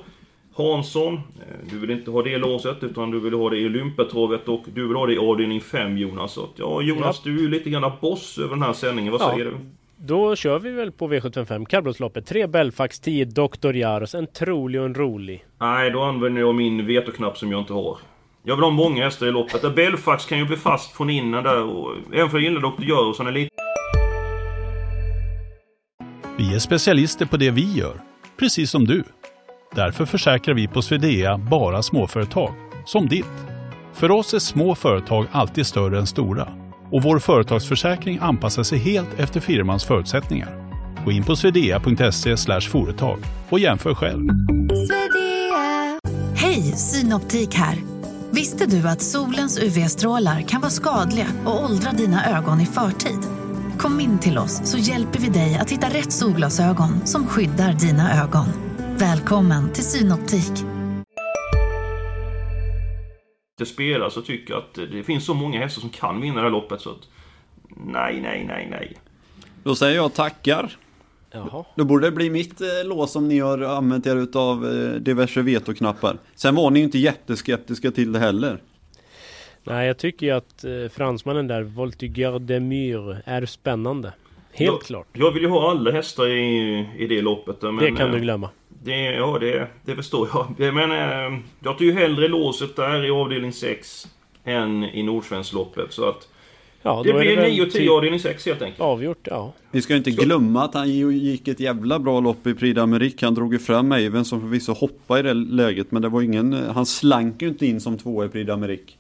Hansson, 0.54 1.14
eh, 1.14 1.22
du 1.72 1.80
vill 1.80 1.92
inte 1.92 2.12
ha 2.12 2.22
det 2.22 2.38
låset 2.38 2.84
utan 2.84 3.12
du 3.12 3.20
vill 3.20 3.34
ha 3.34 3.50
det 3.50 3.58
i 3.58 3.66
Olympiatravet 3.66 4.48
och 4.50 4.64
du 4.74 4.88
vill 4.88 4.98
ha 4.98 5.06
det 5.06 5.14
i 5.14 5.18
avdelning 5.18 5.62
5 5.62 5.98
Jonas. 5.98 6.32
Så 6.34 6.48
ja 6.56 6.82
Jonas, 6.82 7.24
du 7.24 7.38
är 7.38 7.42
ju 7.42 7.50
lite 7.50 7.70
grann 7.70 7.92
boss 8.02 8.38
över 8.38 8.50
den 8.50 8.62
här 8.64 8.74
sändningen. 8.74 9.12
Vad 9.12 9.22
Ja. 9.22 9.32
säger 9.32 9.46
du? 9.46 9.52
Då 9.98 10.36
kör 10.36 10.60
vi 10.60 10.72
väl 10.72 10.92
på 10.92 11.08
V75 11.08 11.66
kallblodsloppet. 11.66 12.26
Tre 12.26 12.48
Belfax, 12.48 13.00
10 13.00 13.26
Dr. 13.26 13.74
Jaros. 13.74 14.16
En 14.16 14.28
trolig 14.28 14.80
och 14.82 14.86
en 14.86 14.96
rolig. 14.96 15.46
Nej, 15.60 15.92
då 15.92 16.02
använder 16.02 16.42
jag 16.42 16.56
min 16.56 16.86
vetoknapp 16.86 17.38
som 17.38 17.52
jag 17.52 17.62
inte 17.62 17.74
har. 17.74 17.98
Jag 18.44 18.56
vill 18.56 18.64
ha 18.64 18.72
många 18.72 19.04
hästar 19.04 19.28
i 19.28 19.32
loppet. 19.32 19.76
Belfax 19.76 20.26
kan 20.26 20.38
ju 20.40 20.46
bli 20.46 20.58
fast 20.58 20.92
från 20.98 21.10
innan 21.10 21.44
där 21.44 21.64
och... 21.64 21.96
Även 22.14 22.30
för 22.30 22.38
jag 22.38 22.44
gillar 22.44 22.62
Dr. 22.62 22.84
Jöros, 22.84 23.18
han 23.18 23.28
är 23.28 23.32
lite... 23.32 23.61
Vi 26.42 26.56
är 26.56 26.60
specialister 26.60 27.26
på 27.26 27.38
det 27.38 27.52
vi 27.52 27.74
gör, 27.74 28.02
precis 28.40 28.72
som 28.72 28.86
du. 28.86 29.04
Därför 29.76 30.06
försäkrar 30.06 30.56
vi 30.56 30.68
på 30.68 30.82
Swedea 30.82 31.38
bara 31.38 31.84
småföretag, 31.84 32.54
som 32.86 33.08
ditt. 33.08 33.26
För 33.94 34.12
oss 34.12 34.34
är 34.34 34.40
små 34.40 34.76
företag 34.76 35.28
alltid 35.32 35.66
större 35.66 36.00
än 36.00 36.08
stora 36.08 36.48
och 36.92 37.04
vår 37.04 37.20
företagsförsäkring 37.20 38.20
anpassar 38.22 38.64
sig 38.64 38.78
helt 38.78 39.20
efter 39.20 39.40
firmans 39.40 39.84
förutsättningar. 39.84 40.74
Gå 41.06 41.12
in 41.12 41.24
på 41.24 41.36
swedea.se 41.36 42.62
företag 42.62 43.20
och 43.50 43.60
jämför 43.60 43.94
själv. 43.94 44.30
Hej, 46.36 46.62
Synoptik 46.62 47.56
här. 47.56 47.78
Visste 48.32 48.66
du 48.66 48.88
att 48.88 49.02
solens 49.02 49.60
UV-strålar 49.60 50.42
kan 50.42 50.62
vara 50.62 50.72
skadliga 50.72 51.28
och 51.46 51.64
åldra 51.64 51.92
dina 51.92 52.38
ögon 52.38 52.62
i 52.62 52.66
förtid? 52.66 53.41
Kom 53.82 54.00
in 54.00 54.20
till 54.20 54.38
oss 54.38 54.72
så 54.72 54.78
hjälper 54.78 55.20
vi 55.20 55.30
dig 55.30 55.58
att 55.62 55.72
hitta 55.72 55.88
rätt 55.88 56.12
solglasögon 56.12 57.08
som 57.08 57.28
skyddar 57.28 57.74
dina 57.74 58.24
ögon. 58.24 58.46
Välkommen 58.98 59.74
till 59.74 59.84
Synoptik. 59.84 60.52
spelar 63.66 64.10
så 64.10 64.22
tycker 64.22 64.54
jag 64.54 64.64
att 64.64 64.74
det 64.74 65.04
finns 65.04 65.26
så 65.26 65.34
många 65.34 65.60
hästar 65.60 65.82
som 65.82 65.90
kan 65.90 66.22
vinna 66.22 66.36
det 66.36 66.42
här 66.42 66.50
loppet 66.50 66.82
så 66.82 66.90
att... 66.90 67.08
Nej, 67.86 68.22
nej, 68.22 68.46
nej, 68.48 68.68
nej. 68.72 68.98
Då 69.64 69.76
säger 69.76 69.96
jag 69.96 70.14
tackar. 70.14 70.78
Jaha. 71.32 71.66
Då 71.76 71.86
borde 71.86 72.08
det 72.08 72.12
bli 72.12 72.30
mitt 72.30 72.62
eh, 72.62 72.68
lås 72.86 73.16
om 73.16 73.28
ni 73.28 73.40
har 73.40 73.60
använt 73.62 74.08
er 74.08 74.16
utav 74.16 74.66
eh, 74.66 74.94
diverse 74.94 75.42
vetoknappar. 75.42 76.18
Sen 76.36 76.56
var 76.56 76.72
ni 76.72 76.80
ju 76.80 76.86
inte 76.86 77.00
jätteskeptiska 77.00 77.92
till 77.92 78.12
det 78.12 78.20
heller. 78.20 78.62
Nej, 79.64 79.88
jag 79.88 79.98
tycker 79.98 80.26
ju 80.26 80.32
att 80.32 80.64
eh, 80.64 80.72
fransmannen 80.94 81.48
där, 81.48 81.62
Voltigeur 81.62 82.40
de 82.40 82.60
Mur, 82.60 83.18
är 83.26 83.46
spännande. 83.46 84.14
Helt 84.54 84.72
Ja, 84.72 84.78
klart. 84.78 85.08
Jag 85.14 85.32
vill 85.32 85.44
ju 85.44 85.50
ha 85.50 85.72
alla 85.72 85.92
hästar 85.92 86.28
i, 86.28 86.88
i 86.98 87.08
det 87.08 87.22
loppet. 87.22 87.62
Men, 87.62 87.78
det 87.78 87.92
kan 87.92 88.08
eh, 88.10 88.14
du 88.16 88.20
glömma. 88.20 88.50
Det, 88.70 89.02
ja, 89.02 89.38
det, 89.40 89.68
det 89.86 89.96
förstår 89.96 90.30
jag. 90.34 90.74
Men 90.74 90.92
eh, 90.92 91.40
jag 91.64 91.78
tar 91.78 91.86
ju 91.86 91.94
hellre 91.94 92.28
låset 92.28 92.76
där 92.76 93.06
i 93.06 93.10
avdelning 93.10 93.54
6 93.54 94.08
än 94.44 94.84
i 94.84 95.04
Nordsvenskloppet. 95.04 95.94
Så 95.94 96.10
att 96.10 96.28
Ja, 96.84 97.02
det 97.06 97.14
blir 97.14 97.36
väl 97.36 97.52
9 97.52 97.62
och 97.62 97.72
10 97.72 97.82
typ 97.82 97.92
avdelning 97.92 98.20
6 98.20 98.46
helt 98.46 98.62
enkelt. 98.62 98.82
Avgjort, 98.82 99.28
ja. 99.30 99.54
Vi 99.72 99.82
ska 99.82 99.94
ju 99.94 99.98
inte 99.98 100.12
glömma 100.12 100.64
att 100.64 100.74
han 100.74 100.90
gick 100.90 101.48
ett 101.48 101.60
jävla 101.60 102.00
bra 102.00 102.20
lopp 102.20 102.48
i 102.48 102.54
Prix 102.54 102.80
d'Amérique. 102.80 103.24
Han 103.26 103.36
drog 103.36 103.54
ju 103.54 103.60
fram 103.60 103.88
Maven 103.88 104.26
som 104.26 104.42
förvisso 104.42 104.74
hoppade 104.74 105.20
i 105.20 105.24
det 105.24 105.34
läget. 105.34 105.92
Men 105.92 106.02
det 106.02 106.10
var 106.10 106.22
ingen, 106.22 106.54
han 106.54 106.86
slank 106.86 107.42
ju 107.42 107.48
inte 107.48 107.66
in 107.66 107.82
som 107.82 107.98
två 107.98 108.26
i 108.26 108.30
Prix 108.30 108.50
d'Amérique. 108.50 108.92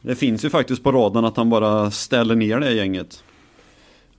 Det 0.00 0.14
finns 0.14 0.44
ju 0.44 0.50
faktiskt 0.50 0.82
på 0.82 0.92
raden 0.92 1.24
att 1.24 1.36
han 1.36 1.50
bara 1.50 1.90
ställer 1.90 2.34
ner 2.34 2.60
det 2.60 2.72
gänget. 2.72 3.24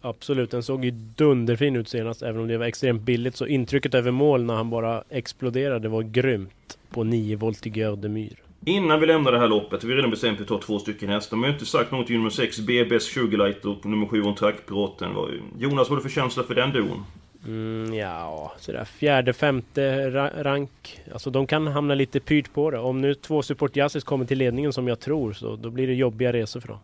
Absolut, 0.02 0.52
den 0.52 0.64
såg 0.64 0.86
ju 0.86 0.92
dunderfin 0.92 1.76
ut 1.76 1.90
senast. 1.90 2.22
Även 2.22 2.42
om 2.42 2.48
det 2.48 2.58
var 2.58 2.66
extremt 2.66 3.02
billigt. 3.02 3.36
Så 3.36 3.46
intrycket 3.48 3.94
över 3.94 4.12
mål 4.12 4.44
när 4.44 4.54
han 4.54 4.70
bara 4.70 5.04
exploderade 5.10 5.90
var 5.90 6.02
grymt. 6.02 6.78
På 6.90 7.04
9 7.04 7.36
Voltigeur 7.36 7.96
de 7.96 8.10
Mur. 8.10 8.36
Innan 8.66 9.00
vi 9.00 9.06
lämnar 9.08 9.32
det 9.32 9.40
här 9.40 9.48
loppet, 9.48 9.84
vi 9.84 9.90
har 9.90 9.96
redan 9.96 10.12
bestämt 10.12 10.36
att 10.38 10.42
vi 10.42 10.46
tar 10.46 10.60
två 10.60 10.80
stycken 10.80 11.10
hästar. 11.10 11.38
Men 11.38 11.44
jag 11.44 11.50
har 11.50 11.54
inte 11.56 11.66
sagt 11.66 11.92
någonting 11.92 12.16
om 12.16 12.20
nummer 12.22 12.30
6, 12.30 12.60
BBS 12.60 13.04
Sugarlight 13.04 13.66
och 13.66 13.86
nummer 13.86 14.08
7 14.08 14.22
On 14.24 14.36
Track 14.36 14.56
Piraten. 14.68 15.14
Vad- 15.16 15.30
Jonas, 15.60 15.78
vad 15.78 15.90
har 15.90 15.96
du 15.96 16.02
för 16.02 16.10
känsla 16.10 16.44
för 16.44 16.56
den 16.56 16.72
duon? 16.72 17.04
Mm, 17.46 17.94
ja, 17.94 18.52
sådär 18.58 18.86
fjärde, 18.86 19.34
femte 19.34 20.10
ra 20.12 20.44
rank. 20.44 21.02
Alltså 21.14 21.30
de 21.30 21.48
kan 21.48 21.68
hamna 21.68 21.96
lite 21.96 22.20
pyrt 22.20 22.54
på 22.54 22.72
det. 22.72 22.80
Om 22.80 23.02
nu 23.02 23.14
två 23.14 23.42
support 23.42 23.76
jazzis 23.76 24.04
kommer 24.04 24.26
till 24.26 24.38
ledningen 24.38 24.74
som 24.74 24.88
jag 24.88 25.00
tror 25.00 25.34
så 25.34 25.56
då 25.56 25.70
blir 25.70 25.88
det 25.88 25.94
jobbiga 25.94 26.34
resor 26.34 26.60
för 26.60 26.68
dem. 26.68 26.78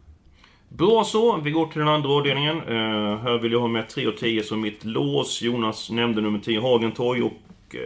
Bra 0.69 1.03
så, 1.03 1.37
vi 1.37 1.51
går 1.51 1.65
till 1.65 1.79
den 1.79 1.87
andra 1.87 2.09
avdelningen. 2.09 2.61
Uh, 2.61 3.17
här 3.17 3.37
vill 3.37 3.51
jag 3.51 3.59
ha 3.59 3.67
med 3.67 3.89
3 3.89 4.07
och 4.07 4.17
10 4.17 4.43
som 4.43 4.61
mitt 4.61 4.85
lås. 4.85 5.41
Jonas 5.41 5.89
nämnde 5.89 6.21
nummer 6.21 6.39
10 6.39 6.61
Hagentorg 6.61 7.21
och 7.21 7.31
uh, 7.75 7.79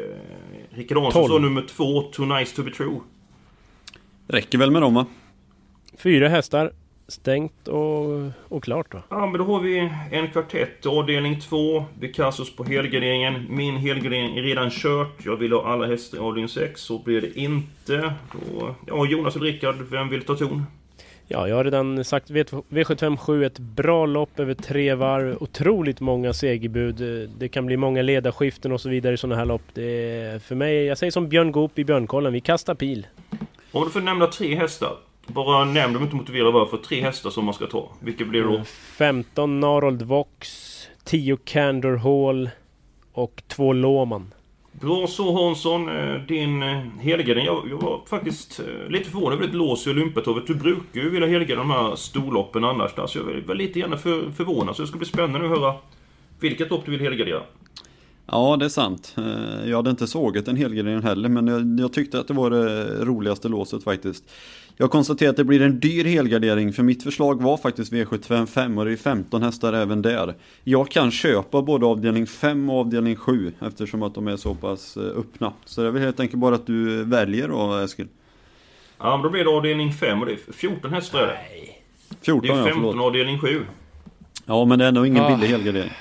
Rickard 0.70 0.98
Hansson 0.98 1.28
sa 1.28 1.38
nummer 1.38 1.62
2 1.62 2.02
Too 2.02 2.26
Nice 2.26 2.56
To 2.56 2.64
Be 2.64 2.72
True. 2.72 3.00
Räcker 4.28 4.58
väl 4.58 4.72
med 4.72 4.82
dem 4.82 4.94
va? 4.94 5.06
Fyra 5.98 6.30
hästar. 6.30 6.72
Stängt 7.10 7.68
och, 7.68 8.32
och 8.48 8.64
klart 8.64 8.92
då. 8.92 9.02
Ja, 9.10 9.26
men 9.26 9.38
då 9.38 9.44
har 9.44 9.60
vi 9.60 9.92
en 10.12 10.28
kvartett, 10.28 10.86
avdelning 10.86 11.42
2. 11.42 11.86
Vi 12.00 12.14
kastar 12.14 12.44
oss 12.44 12.56
på 12.56 12.64
helgarderingen. 12.64 13.46
Min 13.50 13.78
helgardering 13.78 14.38
är 14.38 14.42
redan 14.42 14.70
kört. 14.70 15.26
Jag 15.26 15.36
vill 15.36 15.52
ha 15.52 15.74
alla 15.74 15.88
hästar 15.88 16.18
i 16.18 16.22
avdelning 16.22 16.50
6. 16.50 16.82
Så 16.82 17.00
blir 17.00 17.22
det 17.22 17.40
inte. 17.40 18.14
Då, 18.32 18.76
ja, 18.88 19.06
Jonas 19.06 19.36
och 19.36 19.42
Rickard, 19.42 19.76
vem 19.90 20.10
vill 20.10 20.24
ta 20.24 20.36
ton? 20.36 20.66
Ja, 21.32 21.48
jag 21.48 21.56
har 21.56 21.64
redan 21.64 22.04
sagt 22.04 22.30
V757 22.30 23.46
ett 23.46 23.60
bra 23.60 24.06
lopp 24.06 24.40
över 24.40 24.54
tre 24.54 24.94
varv. 24.94 25.38
Otroligt 25.40 26.00
många 26.00 26.34
segerbud. 26.34 27.30
Det 27.38 27.50
kan 27.50 27.66
bli 27.66 27.78
många 27.78 28.02
ledarskiften 28.02 28.72
och 28.72 28.82
så 28.82 28.90
vidare 28.90 29.14
i 29.14 29.18
sådana 29.18 29.36
här 29.36 29.46
lopp. 29.46 29.62
Det 29.74 30.12
är 30.12 30.40
för 30.40 30.56
mig, 30.56 30.86
jag 30.86 30.98
säger 30.98 31.12
som 31.12 31.30
Björn 31.30 31.52
Goop 31.52 31.80
i 31.80 31.84
Björnkollen, 31.86 32.34
vi 32.34 32.42
kastar 32.42 32.76
pil. 32.76 33.08
Om 33.72 33.84
du 33.84 33.90
får 33.90 34.02
nämna 34.02 34.28
tre 34.28 34.56
hästar. 34.56 34.98
Bara 35.34 35.66
nämn 35.66 35.94
dem 35.94 36.04
inte 36.04 36.16
motivera 36.16 36.52
varför. 36.52 36.78
Tre 36.78 37.02
hästar 37.02 37.30
som 37.30 37.46
man 37.46 37.54
ska 37.54 37.66
ta. 37.66 37.90
Vilka 38.00 38.26
blir 38.26 38.44
det 38.44 38.48
då? 38.48 38.64
15 38.98 39.60
Narold 39.60 40.02
Vox, 40.02 40.88
10 41.04 41.38
Candor 41.38 41.96
Hall 41.96 42.50
och 43.14 43.44
2 43.48 43.74
Låman. 43.74 44.34
Bra 44.72 45.08
så 45.08 45.44
Hansson, 45.44 45.90
eh, 45.90 46.22
din 46.22 46.64
eh, 46.64 46.82
helgardering. 47.00 47.46
Jag, 47.46 47.68
jag 47.70 47.82
var 47.82 48.02
faktiskt 48.10 48.60
eh, 48.60 48.90
lite 48.90 49.10
förvånad 49.10 49.34
över 49.34 49.44
ditt 49.44 49.56
lås 49.56 49.88
i 49.88 49.90
Olympiatorvet. 49.90 50.48
Du 50.48 50.56
brukar 50.56 51.02
ju 51.02 51.10
vilja 51.10 51.28
helgardera 51.28 51.58
de 51.58 51.72
här 51.72 51.96
storloppen 51.96 52.64
annars. 52.64 52.92
Så 53.08 53.20
jag 53.20 53.42
var 53.48 53.56
lite 53.56 53.80
grann 53.80 53.98
för, 53.98 54.32
förvånad. 54.32 54.76
Så 54.76 54.82
det 54.82 54.88
ska 54.88 54.98
bli 54.98 55.08
spännande 55.08 55.52
att 55.52 55.60
höra 55.60 55.74
vilket 56.40 56.70
lopp 56.70 56.86
du 56.86 56.92
vill 56.92 57.02
helgardera. 57.02 57.42
Ja, 58.32 58.58
det 58.60 58.66
är 58.66 58.70
sant. 58.70 59.16
Jag 59.66 59.78
hade 59.78 59.90
inte 59.90 60.08
sågat 60.08 60.48
en 60.48 60.56
helgardering 60.56 61.02
heller, 61.02 61.30
men 61.30 61.48
jag, 61.48 61.80
jag, 61.80 61.94
tyckte 61.94 62.20
att 62.20 62.28
det 62.28 62.34
var 62.34 62.50
det 62.50 62.86
roligaste 63.06 63.48
låset 63.48 63.84
faktiskt. 63.84 64.32
Jag 64.78 64.92
konstaterar 64.92 65.30
att 65.30 65.38
det 65.38 65.44
blir 65.44 65.62
en 65.62 65.80
dyr 65.80 66.06
helgardering 66.06 66.74
för 66.74 66.84
mitt 66.84 67.04
förslag 67.04 67.42
var 67.44 67.58
faktiskt 67.58 67.94
V755 67.94 68.78
och 68.80 68.86
det 68.86 68.92
är 68.92 68.98
15 68.98 69.44
hästar 69.44 69.74
även 69.74 70.02
där. 70.02 70.36
Jag 70.64 70.92
kan 70.92 71.12
köpa 71.12 71.62
både 71.62 71.86
avdelning 71.86 72.28
5 72.28 72.70
och 72.70 72.80
avdelning 72.80 73.16
7 73.16 73.54
eftersom 73.60 74.04
att 74.04 74.16
de 74.16 74.28
är 74.28 74.38
så 74.38 74.56
pass 74.56 74.98
eh, 74.98 75.04
öppna. 75.04 75.54
Så 75.66 75.82
det 75.82 75.88
är 75.88 75.92
väl 75.92 76.02
helt 76.02 76.20
enkelt 76.20 76.40
bara 76.40 76.56
att 76.56 76.68
du 76.68 77.04
väljer 77.04 77.48
då 77.48 77.74
Eskil. 77.78 78.08
Ja 79.00 79.12
men 79.18 79.24
då 79.24 79.30
blir 79.30 79.44
det 79.44 79.50
avdelning 79.50 79.94
5 79.94 80.20
och 80.20 80.26
det 80.26 80.32
är 80.32 80.54
14 80.54 80.94
hästar 80.94 81.20
det. 81.28 81.38
14 82.22 82.56
Det 82.56 82.62
är 82.62 82.66
15 82.66 82.98
ja, 82.98 83.04
avdelning 83.04 83.40
7. 83.40 83.66
Ja 84.46 84.66
men 84.66 84.80
det 84.80 84.86
är 84.86 84.90
ändå 84.90 85.06
ingen 85.06 85.24
Ah. 85.24 85.30
billig 85.36 85.48
helgardering. 85.48 85.92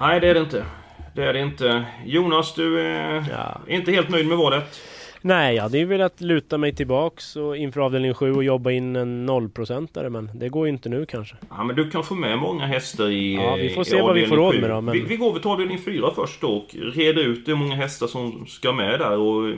Nej 0.00 0.20
det 0.20 0.28
är 0.28 0.34
det 0.34 0.40
inte. 0.40 0.64
Det 1.14 1.24
är 1.24 1.32
det 1.32 1.40
inte. 1.40 1.84
Jonas 2.04 2.54
du 2.54 2.80
är 2.80 3.24
Ja. 3.30 3.60
inte 3.68 3.92
helt 3.92 4.08
nöjd 4.08 4.26
med 4.26 4.38
valet. 4.38 4.80
Nej, 5.22 5.54
jag 5.56 5.62
hade 5.62 5.78
ju 5.78 5.84
velat 5.84 6.20
luta 6.20 6.58
mig 6.58 6.74
tillbaks 6.74 7.36
och 7.36 7.56
inför 7.56 7.80
avdelning 7.80 8.14
7 8.14 8.32
och 8.34 8.44
jobba 8.44 8.70
in 8.70 8.96
en 8.96 9.26
nollprocentare 9.26 10.10
men 10.10 10.30
det 10.34 10.48
går 10.48 10.66
ju 10.66 10.72
inte 10.72 10.88
nu 10.88 11.06
kanske. 11.06 11.36
Ja 11.50 11.64
men 11.64 11.76
du 11.76 11.90
kan 11.90 12.04
få 12.04 12.14
med 12.14 12.38
många 12.38 12.66
hästar 12.66 13.08
i 13.08 13.34
Ja, 13.34 13.54
vi 13.56 13.68
får 13.70 13.82
i 13.82 13.84
se 13.84 14.02
vad 14.02 14.14
vi 14.14 14.26
får 14.26 14.36
råd 14.36 14.60
med 14.60 14.70
då, 14.70 14.80
men- 14.80 14.92
vi, 14.92 15.00
vi 15.00 15.16
går 15.16 15.32
väl 15.32 15.42
till 15.42 15.50
avdelning 15.50 15.78
4 15.78 16.10
först 16.14 16.40
då 16.40 16.48
och 16.48 16.66
reder 16.94 17.22
ut 17.22 17.48
hur 17.48 17.54
många 17.54 17.74
hästar 17.74 18.06
som 18.06 18.46
ska 18.46 18.72
med 18.72 18.98
där 18.98 19.16
och 19.18 19.54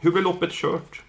hur 0.00 0.10
blir 0.12 0.22
loppet 0.22 0.52
kört? 0.52 1.02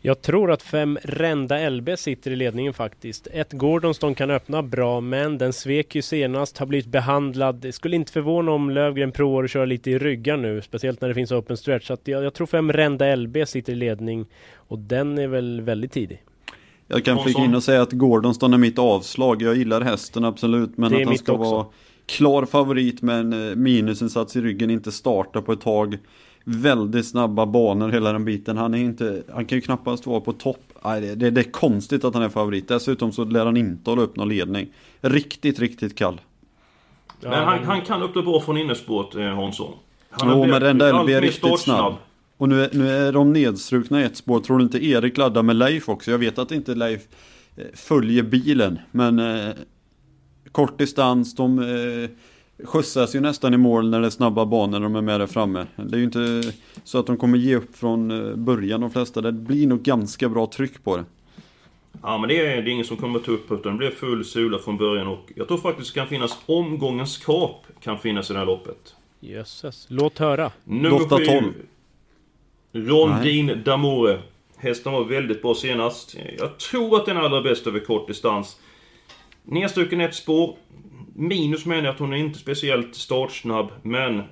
Jag 0.00 0.22
tror 0.22 0.50
att 0.50 0.62
fem 0.62 0.98
Renda 1.02 1.70
LB 1.70 1.88
sitter 1.98 2.30
i 2.30 2.36
ledningen 2.36 2.74
faktiskt. 2.74 3.28
Ett 3.32 3.52
Gordonston 3.52 4.14
kan 4.14 4.30
öppna 4.30 4.62
bra 4.62 5.00
men 5.00 5.38
den 5.38 5.52
svek 5.52 5.94
ju 5.94 6.02
senast, 6.02 6.58
har 6.58 6.66
blivit 6.66 6.86
behandlad. 6.86 7.54
Det 7.54 7.72
skulle 7.72 7.96
inte 7.96 8.12
förvåna 8.12 8.52
om 8.52 8.70
Lövgren 8.70 9.12
provar 9.12 9.44
att 9.44 9.50
köra 9.50 9.64
lite 9.64 9.90
i 9.90 9.98
ryggar 9.98 10.36
nu, 10.36 10.62
speciellt 10.62 11.00
när 11.00 11.08
det 11.08 11.14
finns 11.14 11.32
open 11.32 11.56
stretch. 11.56 11.86
Så 11.86 11.96
jag, 12.04 12.24
jag 12.24 12.34
tror 12.34 12.46
fem 12.46 12.72
Renda 12.72 13.16
LB 13.16 13.36
sitter 13.46 13.72
i 13.72 13.76
ledning 13.76 14.26
och 14.54 14.78
den 14.78 15.18
är 15.18 15.26
väl 15.26 15.60
väldigt 15.60 15.92
tidig. 15.92 16.22
Jag 16.86 17.04
kan 17.04 17.24
flika 17.24 17.44
in 17.44 17.54
och 17.54 17.62
säga 17.62 17.82
att 17.82 17.92
Gordonston 17.92 18.54
är 18.54 18.58
mitt 18.58 18.78
avslag. 18.78 19.42
Jag 19.42 19.56
gillar 19.56 19.80
hästen 19.80 20.24
absolut, 20.24 20.76
men 20.76 20.94
att 20.94 21.06
han 21.06 21.18
ska 21.18 21.32
också. 21.32 21.50
vara 21.50 21.66
klar 22.06 22.44
favorit 22.44 23.02
med 23.02 23.20
en 23.20 23.48
eh, 23.50 23.56
minusinsats 23.56 24.36
i 24.36 24.40
ryggen, 24.40 24.70
inte 24.70 24.92
starta 24.92 25.42
på 25.42 25.52
ett 25.52 25.60
tag. 25.60 25.98
Väldigt 26.50 27.06
snabba 27.06 27.46
banor 27.46 27.88
hela 27.88 28.12
den 28.12 28.24
biten. 28.24 28.56
Han 28.56 28.74
är 28.74 28.78
inte, 28.78 29.22
han 29.32 29.46
kan 29.46 29.58
ju 29.58 29.62
knappast 29.62 30.06
vara 30.06 30.20
på 30.20 30.32
topp. 30.32 30.72
Nej, 30.84 31.00
det, 31.00 31.14
det, 31.14 31.30
det 31.30 31.40
är 31.40 31.52
konstigt 31.52 32.04
att 32.04 32.14
han 32.14 32.22
är 32.22 32.28
favorit. 32.28 32.68
Dessutom 32.68 33.12
så 33.12 33.24
lär 33.24 33.46
han 33.46 33.56
inte 33.56 33.90
hålla 33.90 34.02
upp 34.02 34.16
någon 34.16 34.28
ledning. 34.28 34.68
Riktigt, 35.00 35.58
riktigt 35.58 35.98
kall. 35.98 36.20
Men 37.20 37.32
han, 37.32 37.64
han 37.64 37.80
kan 37.80 38.02
öppna 38.02 38.22
bra 38.22 38.40
från 38.40 38.56
innerspåret 38.56 39.14
eh, 39.14 39.22
Hansson. 39.22 39.72
Han 40.10 40.30
Jo, 40.30 40.46
men 40.46 40.62
den 40.62 40.78
där 40.78 41.04
blir 41.04 41.14
mer 41.14 41.20
riktigt 41.20 41.60
snabb. 41.60 41.94
Och 42.36 42.48
nu 42.48 42.64
är, 42.64 42.70
nu 42.72 42.90
är 42.90 43.12
de 43.12 43.32
nedstrukna 43.32 44.00
i 44.00 44.04
ett 44.04 44.16
spår. 44.16 44.40
Tror 44.40 44.58
du 44.58 44.64
inte 44.64 44.84
Erik 44.84 45.16
laddar 45.16 45.42
med 45.42 45.56
Leif 45.56 45.88
också? 45.88 46.10
Jag 46.10 46.18
vet 46.18 46.38
att 46.38 46.52
inte 46.52 46.74
Leif 46.74 47.00
eh, 47.56 47.64
följer 47.74 48.22
bilen. 48.22 48.78
Men 48.90 49.18
eh, 49.18 49.54
kort 50.52 50.78
distans, 50.78 51.34
de 51.34 51.58
eh, 51.58 52.10
skjutsas 52.64 53.14
ju 53.14 53.20
nästan 53.20 53.54
i 53.54 53.56
mål 53.56 53.90
när 53.90 54.00
det 54.00 54.06
är 54.06 54.10
snabba 54.10 54.46
banor 54.46 54.80
de 54.80 54.96
är 54.96 55.02
med 55.02 55.20
där 55.20 55.26
framme. 55.26 55.66
Det 55.76 55.96
är 55.96 55.98
ju 55.98 56.04
inte 56.04 56.42
så 56.84 56.98
att 56.98 57.06
de 57.06 57.16
kommer 57.16 57.38
ge 57.38 57.56
upp 57.56 57.76
från 57.76 58.10
eh, 58.10 58.36
början 58.36 58.80
de 58.80 58.90
flesta. 58.90 59.20
Det 59.20 59.32
blir 59.32 59.66
nog 59.66 59.82
ganska 59.82 60.28
bra 60.28 60.46
tryck 60.46 60.84
på 60.84 60.96
det. 60.96 61.04
Ja 62.02 62.18
men 62.18 62.28
det 62.28 62.46
är, 62.46 62.62
det 62.62 62.70
är 62.70 62.72
ingen 62.72 62.84
som 62.84 62.96
kommer 62.96 63.18
ta 63.18 63.32
upp 63.32 63.52
utan 63.52 63.72
det 63.72 63.78
blir 63.78 63.90
full 63.90 64.24
sula 64.24 64.58
från 64.58 64.76
början 64.76 65.06
och 65.06 65.32
jag 65.34 65.48
tror 65.48 65.58
faktiskt 65.58 65.94
det 65.94 66.00
kan 66.00 66.08
finnas 66.08 66.38
omgångens 66.46 67.18
kap 67.18 67.66
kan 67.80 67.98
finnas 67.98 68.30
i 68.30 68.32
det 68.32 68.38
här 68.38 68.46
loppet. 68.46 68.94
Jösses, 69.20 69.86
låt 69.88 70.18
höra. 70.18 70.52
Nummer 70.64 70.98
7 70.98 71.24
tolv. 71.26 71.52
Rondin 72.72 73.50
D'Amore. 73.50 74.18
Hästen 74.56 74.92
var 74.92 75.04
väldigt 75.04 75.42
bra 75.42 75.54
senast. 75.54 76.16
Jag 76.38 76.58
tror 76.58 76.96
att 76.96 77.06
den 77.06 77.16
är 77.16 77.20
allra 77.20 77.42
bäst 77.42 77.66
över 77.66 77.80
kort 77.80 78.08
distans. 78.08 78.56
Nedstruken 79.42 80.00
ett 80.00 80.14
spår. 80.14 80.56
Minus 81.20 81.66
menar 81.66 81.84
jag 81.84 81.92
att 81.92 81.98
hon 81.98 82.12
är 82.12 82.16
inte 82.16 82.38
speciellt 82.38 82.94
startsnabb, 82.94 83.70
men 83.82 84.18
eh, 84.18 84.24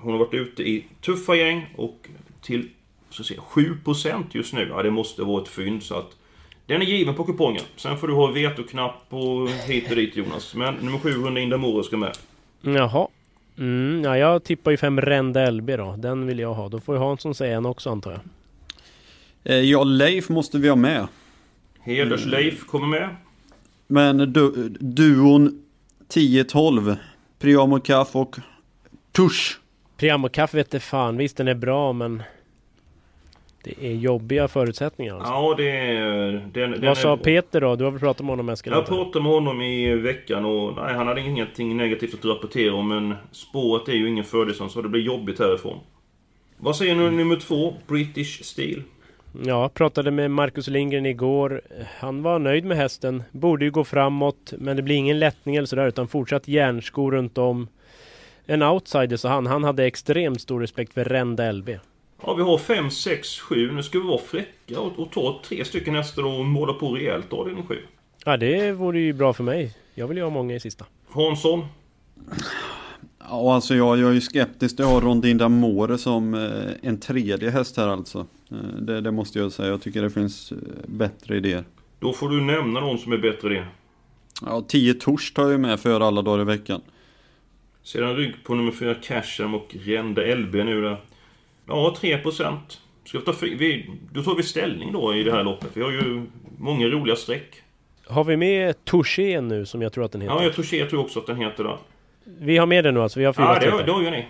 hon 0.00 0.12
har 0.12 0.18
varit 0.18 0.34
ute 0.34 0.62
i 0.62 0.84
tuffa 1.00 1.34
gäng 1.34 1.66
och 1.76 2.08
till 2.40 2.68
så 3.10 3.22
att 3.22 3.26
säga, 3.26 3.40
7% 3.40 4.24
just 4.30 4.52
nu. 4.52 4.68
Ja, 4.68 4.82
det 4.82 4.90
måste 4.90 5.22
vara 5.22 5.42
ett 5.42 5.48
fynd 5.48 5.82
så 5.82 5.94
att 5.94 6.16
den 6.66 6.82
är 6.82 6.86
given 6.86 7.14
på 7.14 7.24
kupongen. 7.24 7.62
Sen 7.76 7.96
får 7.96 8.08
du 8.08 8.14
ha 8.14 8.26
vetoknapp 8.26 9.06
och 9.08 9.48
hit 9.50 9.90
och 9.90 9.96
dit 9.96 10.16
Jonas. 10.16 10.54
Men 10.54 10.74
nummer 10.74 10.98
7, 10.98 11.10
Rondin 11.10 11.52
D'Amore 11.52 11.82
ska 11.82 11.96
med. 11.96 12.16
Jaha. 12.60 13.08
Mm, 13.58 14.04
ja, 14.04 14.18
jag 14.18 14.44
tippar 14.44 14.70
ju 14.70 14.76
fem 14.76 15.00
Renda 15.00 15.50
LB 15.50 15.70
då. 15.70 15.94
Den 15.98 16.26
vill 16.26 16.38
jag 16.38 16.54
ha. 16.54 16.68
Då 16.68 16.80
får 16.80 16.94
ju 16.94 17.00
Hansson 17.00 17.34
säga 17.34 17.56
en 17.56 17.66
också 17.66 17.90
antar 17.90 18.10
jag. 18.10 18.20
Eh, 19.44 19.60
ja, 19.60 19.84
Leif 19.84 20.28
måste 20.28 20.58
vi 20.58 20.68
ha 20.68 20.76
med. 20.76 21.06
Heders-Leif 21.84 22.66
kommer 22.66 22.86
med. 22.86 23.08
Men 23.86 24.32
du, 24.32 24.68
duon 24.80 25.61
10-12. 26.08 26.96
Priamo 27.38 27.80
Kaf 27.80 28.16
och 28.16 28.36
Tush. 29.12 29.58
Priamo 29.96 30.28
Kaffe 30.28 30.56
vete 30.56 30.80
fan. 30.80 31.16
Visst 31.16 31.36
den 31.36 31.48
är 31.48 31.54
bra 31.54 31.92
men 31.92 32.22
det 33.64 33.86
är 33.86 33.92
jobbiga 33.92 34.48
förutsättningar 34.48 35.14
alltså. 35.14 35.32
Ja, 35.32 35.54
det 35.56 35.70
är... 35.70 36.32
Den, 36.52 36.70
den 36.70 36.86
Vad 36.86 36.98
sa 36.98 37.12
är, 37.12 37.16
Peter 37.16 37.60
då? 37.60 37.76
Du 37.76 37.84
har 37.84 37.90
väl 37.90 38.00
pratat 38.00 38.26
med 38.26 38.30
honom 38.30 38.48
Eskil? 38.48 38.72
Jag? 38.72 38.86
pratade 38.86 39.22
med 39.22 39.32
honom 39.32 39.60
i 39.60 39.94
veckan 39.94 40.44
och 40.44 40.76
nej, 40.76 40.94
han 40.94 41.06
hade 41.06 41.20
ingenting 41.20 41.76
negativt 41.76 42.14
att 42.14 42.24
rapportera 42.24 42.74
om 42.74 42.88
men 42.88 43.14
spåret 43.32 43.88
är 43.88 43.92
ju 43.92 44.08
ingen 44.08 44.24
fördel 44.24 44.54
så 44.54 44.82
det 44.82 44.88
blir 44.88 45.02
jobbigt 45.02 45.38
härifrån. 45.38 45.78
Vad 46.56 46.76
säger 46.76 46.94
nu 46.94 47.10
nummer 47.10 47.36
två, 47.36 47.74
British 47.86 48.44
Steel? 48.44 48.82
Ja, 49.32 49.68
pratade 49.68 50.10
med 50.10 50.30
Marcus 50.30 50.68
Lindgren 50.68 51.06
igår. 51.06 51.60
Han 51.98 52.22
var 52.22 52.38
nöjd 52.38 52.64
med 52.64 52.76
hästen. 52.76 53.22
Borde 53.30 53.64
ju 53.64 53.70
gå 53.70 53.84
framåt, 53.84 54.52
men 54.58 54.76
det 54.76 54.82
blir 54.82 54.96
ingen 54.96 55.18
lättning 55.18 55.56
eller 55.56 55.66
sådär, 55.66 55.86
utan 55.86 56.08
fortsatt 56.08 56.48
järnsko 56.48 57.10
runt 57.10 57.38
om. 57.38 57.68
En 58.46 58.62
outsider 58.62 59.16
sa 59.16 59.28
han. 59.28 59.46
Han 59.46 59.64
hade 59.64 59.84
extremt 59.84 60.40
stor 60.40 60.60
respekt 60.60 60.94
för 60.94 61.04
Renda 61.04 61.52
LB. 61.52 61.68
Ja, 62.22 62.34
vi 62.34 62.42
har 62.42 62.58
5, 62.58 62.90
6, 62.90 63.38
7. 63.40 63.72
Nu 63.72 63.82
ska 63.82 63.98
vi 63.98 64.06
vara 64.06 64.18
fräcka 64.18 64.80
och, 64.80 64.98
och 64.98 65.10
ta 65.10 65.40
tre 65.44 65.64
stycken 65.64 65.94
hästar 65.94 66.26
och 66.26 66.44
måla 66.44 66.72
på 66.72 66.94
rejält 66.94 67.32
avdelning 67.32 67.66
7. 67.66 67.78
Ja, 68.24 68.36
det 68.36 68.72
vore 68.72 69.00
ju 69.00 69.12
bra 69.12 69.32
för 69.32 69.44
mig. 69.44 69.74
Jag 69.94 70.08
vill 70.08 70.16
ju 70.16 70.22
ha 70.22 70.30
många 70.30 70.54
i 70.54 70.60
sista. 70.60 70.84
Hansson? 71.10 71.64
Ja, 73.28 73.54
alltså 73.54 73.74
jag, 73.74 73.98
jag 73.98 74.10
är 74.10 74.14
ju 74.14 74.20
skeptisk 74.20 74.76
till 74.76 74.84
att 74.84 74.90
ha 74.90 75.00
Rondin 75.00 75.40
D'Amore 75.40 75.96
som 75.96 76.34
eh, 76.34 76.88
en 76.88 77.00
tredje 77.00 77.50
häst 77.50 77.76
här 77.76 77.88
alltså. 77.88 78.26
Eh, 78.52 78.80
det, 78.80 79.00
det 79.00 79.10
måste 79.10 79.38
jag 79.38 79.52
säga. 79.52 79.68
Jag 79.68 79.82
tycker 79.82 80.02
det 80.02 80.10
finns 80.10 80.52
eh, 80.52 80.58
bättre 80.86 81.36
idéer. 81.36 81.64
Då 81.98 82.12
får 82.12 82.28
du 82.28 82.40
nämna 82.40 82.80
någon 82.80 82.98
som 82.98 83.12
är 83.12 83.18
bättre 83.18 83.48
det. 83.48 83.66
Ja, 84.46 84.64
10 84.68 84.94
Tors 84.94 85.32
tar 85.32 85.42
jag 85.42 85.52
ju 85.52 85.58
med 85.58 85.80
för 85.80 86.00
alla 86.00 86.22
dagar 86.22 86.42
i 86.42 86.44
veckan. 86.44 86.80
Sedan 87.82 88.16
rygg 88.16 88.34
på 88.44 88.54
nummer 88.54 88.72
4 88.72 88.94
Casham 88.94 89.54
och 89.54 89.76
Renda 89.84 90.34
LB 90.34 90.54
nu 90.54 90.82
där. 90.82 91.00
Ja, 91.66 91.96
3%. 92.00 92.56
Ska 93.04 93.18
vi 93.18 93.24
ta, 93.24 93.34
vi, 93.40 93.90
då 94.12 94.22
tar 94.22 94.34
vi 94.36 94.42
ställning 94.42 94.92
då 94.92 95.14
i 95.14 95.22
det 95.22 95.32
här 95.32 95.44
loppet. 95.44 95.70
Vi 95.74 95.82
har 95.82 95.90
ju 95.90 96.22
många 96.58 96.86
roliga 96.86 97.16
streck. 97.16 97.62
Har 98.06 98.24
vi 98.24 98.36
med 98.36 98.84
Touché 98.84 99.40
nu 99.40 99.66
som 99.66 99.82
jag 99.82 99.92
tror 99.92 100.04
att 100.04 100.12
den 100.12 100.20
heter? 100.20 100.34
Ja, 100.34 100.42
jag 100.42 100.54
Touché 100.54 100.86
tror 100.86 101.00
också 101.00 101.18
att 101.18 101.26
den 101.26 101.36
heter 101.36 101.64
det. 101.64 101.76
Vi 102.24 102.56
har 102.56 102.66
med 102.66 102.84
den 102.84 102.94
nu 102.94 103.00
alltså? 103.00 103.18
Vi 103.18 103.24
har 103.24 103.32
fyra 103.32 103.54
Ja, 103.54 103.58
det 103.60 103.70
har, 103.70 103.82
det 103.82 103.92
har 103.92 104.02
ju 104.02 104.10
ni. 104.10 104.26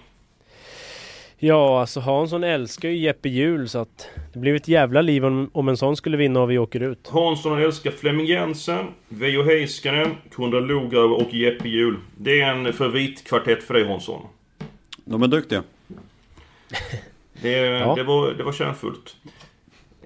Ja, 1.45 1.81
alltså 1.81 2.01
Hansson 2.01 2.45
älskar 2.45 2.89
ju 2.89 2.97
Jeppe 2.97 3.29
Hjul 3.29 3.69
så 3.69 3.79
att 3.79 4.09
det 4.33 4.39
blir 4.39 4.55
ett 4.55 4.69
jävla 4.69 5.03
liv 5.03 5.25
om, 5.25 5.51
om 5.53 5.69
en 5.69 5.77
sån 5.77 5.97
skulle 5.97 6.17
vinna 6.17 6.41
och 6.41 6.51
vi 6.51 6.59
åker 6.59 6.81
ut. 6.81 7.09
Hansson 7.09 7.63
älskar 7.63 7.91
Flemming 7.91 8.27
Jensen, 8.27 8.87
Veijo 9.09 9.43
Heiskanen, 9.43 10.17
Konrad 10.35 10.69
Lograve 10.69 11.15
och 11.15 11.35
Jeppe 11.35 11.69
Hjul. 11.69 11.97
Det 12.17 12.41
är 12.41 12.55
en 12.55 12.73
favoritkvartett 12.73 13.63
för 13.63 13.75
dig 13.75 13.89
Hansson. 13.89 14.27
De 15.05 15.23
är 15.23 15.29
duktiga. 15.29 15.63
Det, 17.43 17.51
Ja. 17.59 17.95
det, 17.95 18.03
var, 18.03 18.31
det 18.31 18.43
var 18.45 18.53
kärnfullt. 18.53 19.17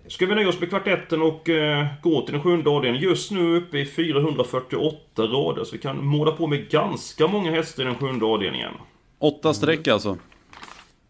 Ska 0.07 0.27
vi 0.27 0.35
nöja 0.35 0.49
oss 0.49 0.61
med 0.61 0.69
kvartetten 0.69 1.23
och 1.23 1.49
eh, 1.49 1.87
gå 2.03 2.23
till 2.23 2.33
den 2.33 2.43
sjunde 2.43 2.71
avdelningen. 2.71 3.09
Just 3.09 3.31
nu 3.31 3.57
uppe 3.57 3.79
i 3.79 3.87
448 3.87 5.23
rader, 5.23 5.65
så 5.65 5.73
vi 5.73 5.79
kan 5.79 6.07
måla 6.07 6.33
på 6.33 6.47
med 6.47 6.69
ganska 6.69 7.27
många 7.27 7.51
hästar 7.51 7.83
i 7.83 7.87
den 7.87 7.95
sjunde 7.95 8.27
avdelningen. 8.27 8.73
Åtta 9.19 9.55
streck 9.55 9.89
alltså. 9.89 10.19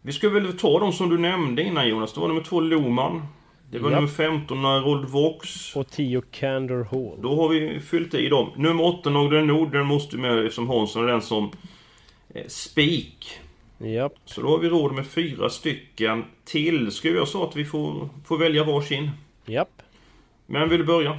Vi 0.07 0.12
ska 0.12 0.29
väl 0.29 0.59
ta 0.59 0.81
de 0.81 0.92
som 0.92 1.09
du 1.09 1.19
nämnde 1.19 1.62
innan 1.62 1.88
Jonas. 1.88 2.12
Det 2.12 2.21
var 2.21 2.29
nummer 2.29 2.42
två 2.42 2.61
Loman. 2.61 3.23
Det 3.71 3.79
var 3.79 3.90
Japp. 3.90 4.01
nummer 4.01 4.12
15 4.12 4.62
Narold 4.62 5.09
Vox. 5.09 5.77
Och 5.77 5.90
10 5.90 6.23
Candor 6.31 6.85
Hall. 6.85 7.23
Då 7.23 7.37
har 7.37 7.49
vi 7.49 7.81
fyllt 7.81 8.14
i 8.14 8.29
dem. 8.29 8.51
Nummer 8.57 8.85
8 8.85 9.11
Nogden 9.11 9.47
Nord, 9.47 9.73
den 9.73 9.87
måste 9.87 10.16
med 10.16 10.38
eftersom 10.38 10.69
Hansson 10.69 11.05
är 11.05 11.09
den 11.09 11.23
som 11.23 11.51
eh, 12.35 12.47
spik. 12.47 13.40
Japp. 13.79 14.12
Så 14.25 14.42
då 14.42 14.49
har 14.49 14.59
vi 14.59 14.69
råd 14.69 14.92
med 14.95 15.07
fyra 15.07 15.51
stycken 15.51 16.25
till. 16.45 16.90
Ska 16.92 17.09
jag 17.09 17.29
så 17.29 17.45
att 17.45 17.57
vi 17.57 17.64
får, 17.64 18.09
får 18.27 18.38
välja 18.38 18.64
varsin? 18.64 19.11
Japp. 19.47 19.83
Men 20.47 20.69
vill 20.69 20.79
du 20.79 20.85
börja? 20.85 21.19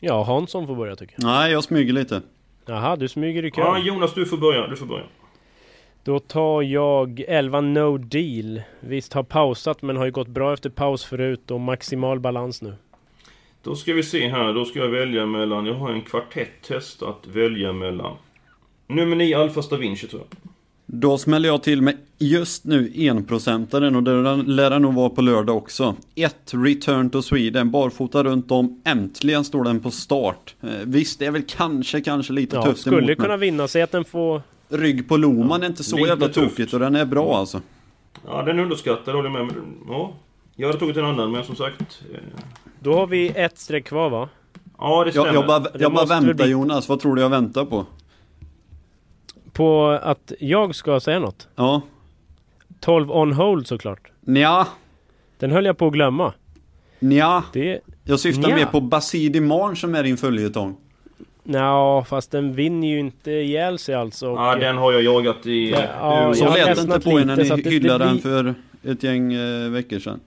Ja, 0.00 0.22
Hansson 0.22 0.66
får 0.66 0.76
börja 0.76 0.96
tycker 0.96 1.14
jag. 1.18 1.24
Nej, 1.24 1.52
jag 1.52 1.64
smyger 1.64 1.92
lite. 1.92 2.22
Jaha, 2.66 2.96
du 2.96 3.08
smyger 3.08 3.44
i 3.44 3.50
kön. 3.50 3.64
Ja, 3.64 3.78
Jonas 3.78 4.14
du 4.14 4.26
får 4.26 4.36
börja. 4.36 4.66
Du 4.66 4.76
får 4.76 4.86
börja. 4.86 5.04
Då 6.04 6.18
tar 6.18 6.62
jag 6.62 7.24
11 7.28 7.60
No 7.60 7.98
Deal. 7.98 8.62
Visst 8.80 9.12
har 9.12 9.22
pausat 9.22 9.82
men 9.82 9.96
har 9.96 10.04
ju 10.04 10.10
gått 10.10 10.28
bra 10.28 10.52
efter 10.52 10.70
paus 10.70 11.04
förut 11.04 11.50
och 11.50 11.60
maximal 11.60 12.20
balans 12.20 12.62
nu. 12.62 12.74
Då 13.62 13.76
ska 13.76 13.92
vi 13.92 14.02
se 14.02 14.28
här. 14.28 14.52
Då 14.52 14.64
ska 14.64 14.78
jag 14.78 14.88
välja 14.88 15.26
mellan... 15.26 15.66
Jag 15.66 15.74
har 15.74 15.90
en 15.90 16.02
kvartett 16.02 16.68
hästar 16.70 17.08
att 17.08 17.26
välja 17.26 17.72
mellan. 17.72 18.16
Nummer 18.86 19.16
9 19.16 19.38
Alfa 19.38 19.62
Stavinci 19.62 20.06
tror 20.06 20.22
jag. 20.22 20.50
Då 20.86 21.18
smäller 21.18 21.48
jag 21.48 21.62
till 21.62 21.82
med 21.82 21.96
just 22.18 22.64
nu 22.64 22.92
enprocentaren 22.96 23.96
och 23.96 24.02
det 24.02 24.36
lär 24.36 24.70
den 24.70 24.82
nog 24.82 24.94
vara 24.94 25.10
på 25.10 25.20
lördag 25.20 25.56
också. 25.56 25.96
1 26.14 26.36
Return 26.54 27.10
to 27.10 27.22
Sweden, 27.22 27.70
barfota 27.70 28.24
runt 28.24 28.50
om. 28.50 28.82
Äntligen 28.84 29.44
står 29.44 29.64
den 29.64 29.80
på 29.80 29.90
start. 29.90 30.54
Eh, 30.62 30.68
visst, 30.84 31.18
det 31.18 31.26
är 31.26 31.30
väl 31.30 31.42
kanske, 31.42 32.00
kanske 32.00 32.32
lite 32.32 32.56
Ja, 32.56 32.62
tufft 32.62 32.80
skulle 32.80 32.96
emot, 32.96 33.06
men 33.06 33.16
kunna 33.16 33.36
vinna. 33.36 33.68
Säg 33.68 33.82
att 33.82 33.92
den 33.92 34.04
får... 34.04 34.42
Rygg 34.72 35.08
på 35.08 35.16
Loman 35.16 35.62
är 35.62 35.66
inte 35.66 35.84
så 35.84 35.96
Lite 35.96 36.08
jävla 36.08 36.28
tufft. 36.28 36.50
tokigt 36.56 36.72
och 36.74 36.80
den 36.80 36.96
är 36.96 37.04
bra 37.04 37.36
alltså. 37.36 37.60
Ja, 38.26 38.42
den 38.42 38.58
är 38.58 38.62
underskattad 38.62 39.14
håller 39.14 39.30
jag 39.30 39.46
med. 39.46 39.54
Men, 39.56 39.76
ja, 39.88 40.12
jag 40.56 40.66
hade 40.68 40.78
tagit 40.78 40.96
en 40.96 41.04
annan 41.04 41.32
men 41.32 41.44
som 41.44 41.56
sagt... 41.56 42.02
Eh, 42.14 42.18
Då 42.80 42.94
har 42.94 43.06
vi 43.06 43.28
ett 43.28 43.58
streck 43.58 43.84
kvar 43.86 44.10
va? 44.10 44.28
ja, 44.78 45.04
det 45.04 45.10
stämmer. 45.10 45.26
Jag, 45.26 45.34
jag 45.36 45.46
bara, 45.46 45.66
jag 45.78 45.92
bara 45.92 46.06
väntar 46.06 46.34
bli- 46.34 46.46
Jonas, 46.50 46.88
vad 46.88 47.00
tror 47.00 47.16
du 47.16 47.22
jag 47.22 47.28
väntar 47.30 47.64
på? 47.64 47.86
På 49.52 49.88
att 50.02 50.32
jag 50.40 50.74
ska 50.74 51.00
säga 51.00 51.18
något? 51.18 51.48
Ja, 51.56 51.80
12 52.80 53.10
on 53.10 53.32
hold 53.32 53.66
såklart. 53.66 54.10
nja, 54.20 54.66
Den 55.38 55.50
höll 55.50 55.64
jag 55.64 55.78
på 55.78 55.86
att 55.86 55.92
glömma. 55.92 56.32
nja. 56.98 57.44
Det... 57.52 57.80
Jag 58.04 58.20
syftar 58.20 58.48
Nja. 58.48 58.56
mer 58.56 58.66
på 58.66 58.80
Basidi 58.80 59.40
Marn 59.40 59.76
som 59.76 59.94
är 59.94 60.02
din 60.02 60.16
följetong. 60.16 60.76
Nja, 61.44 62.04
fast 62.08 62.30
den 62.30 62.52
vinner 62.52 62.88
ju 62.88 62.98
inte 62.98 63.30
ihjäl 63.30 63.78
sig 63.78 63.94
alltså. 63.94 64.28
och- 64.30 64.38
Ja, 64.38 64.54
den 64.56 64.76
har 64.76 64.92
jag 64.92 65.02
jagat 65.02 65.46
i... 65.46 65.70
Ja, 65.70 65.78
ja, 66.00 66.34
Så 66.34 66.44
jag 66.44 66.50
har 66.50 66.56
lät 66.58 66.78
inte 66.78 67.00
på 67.00 67.20
er 67.20 67.24
när 67.24 67.36
ni 67.36 67.70
hyllade 67.70 68.04
det 68.04 68.10
den 68.10 68.18
för 68.18 68.54
ett 68.84 69.02
gäng 69.02 69.32
eh, 69.32 69.70
veckor 69.70 69.98
sedan. 69.98 70.20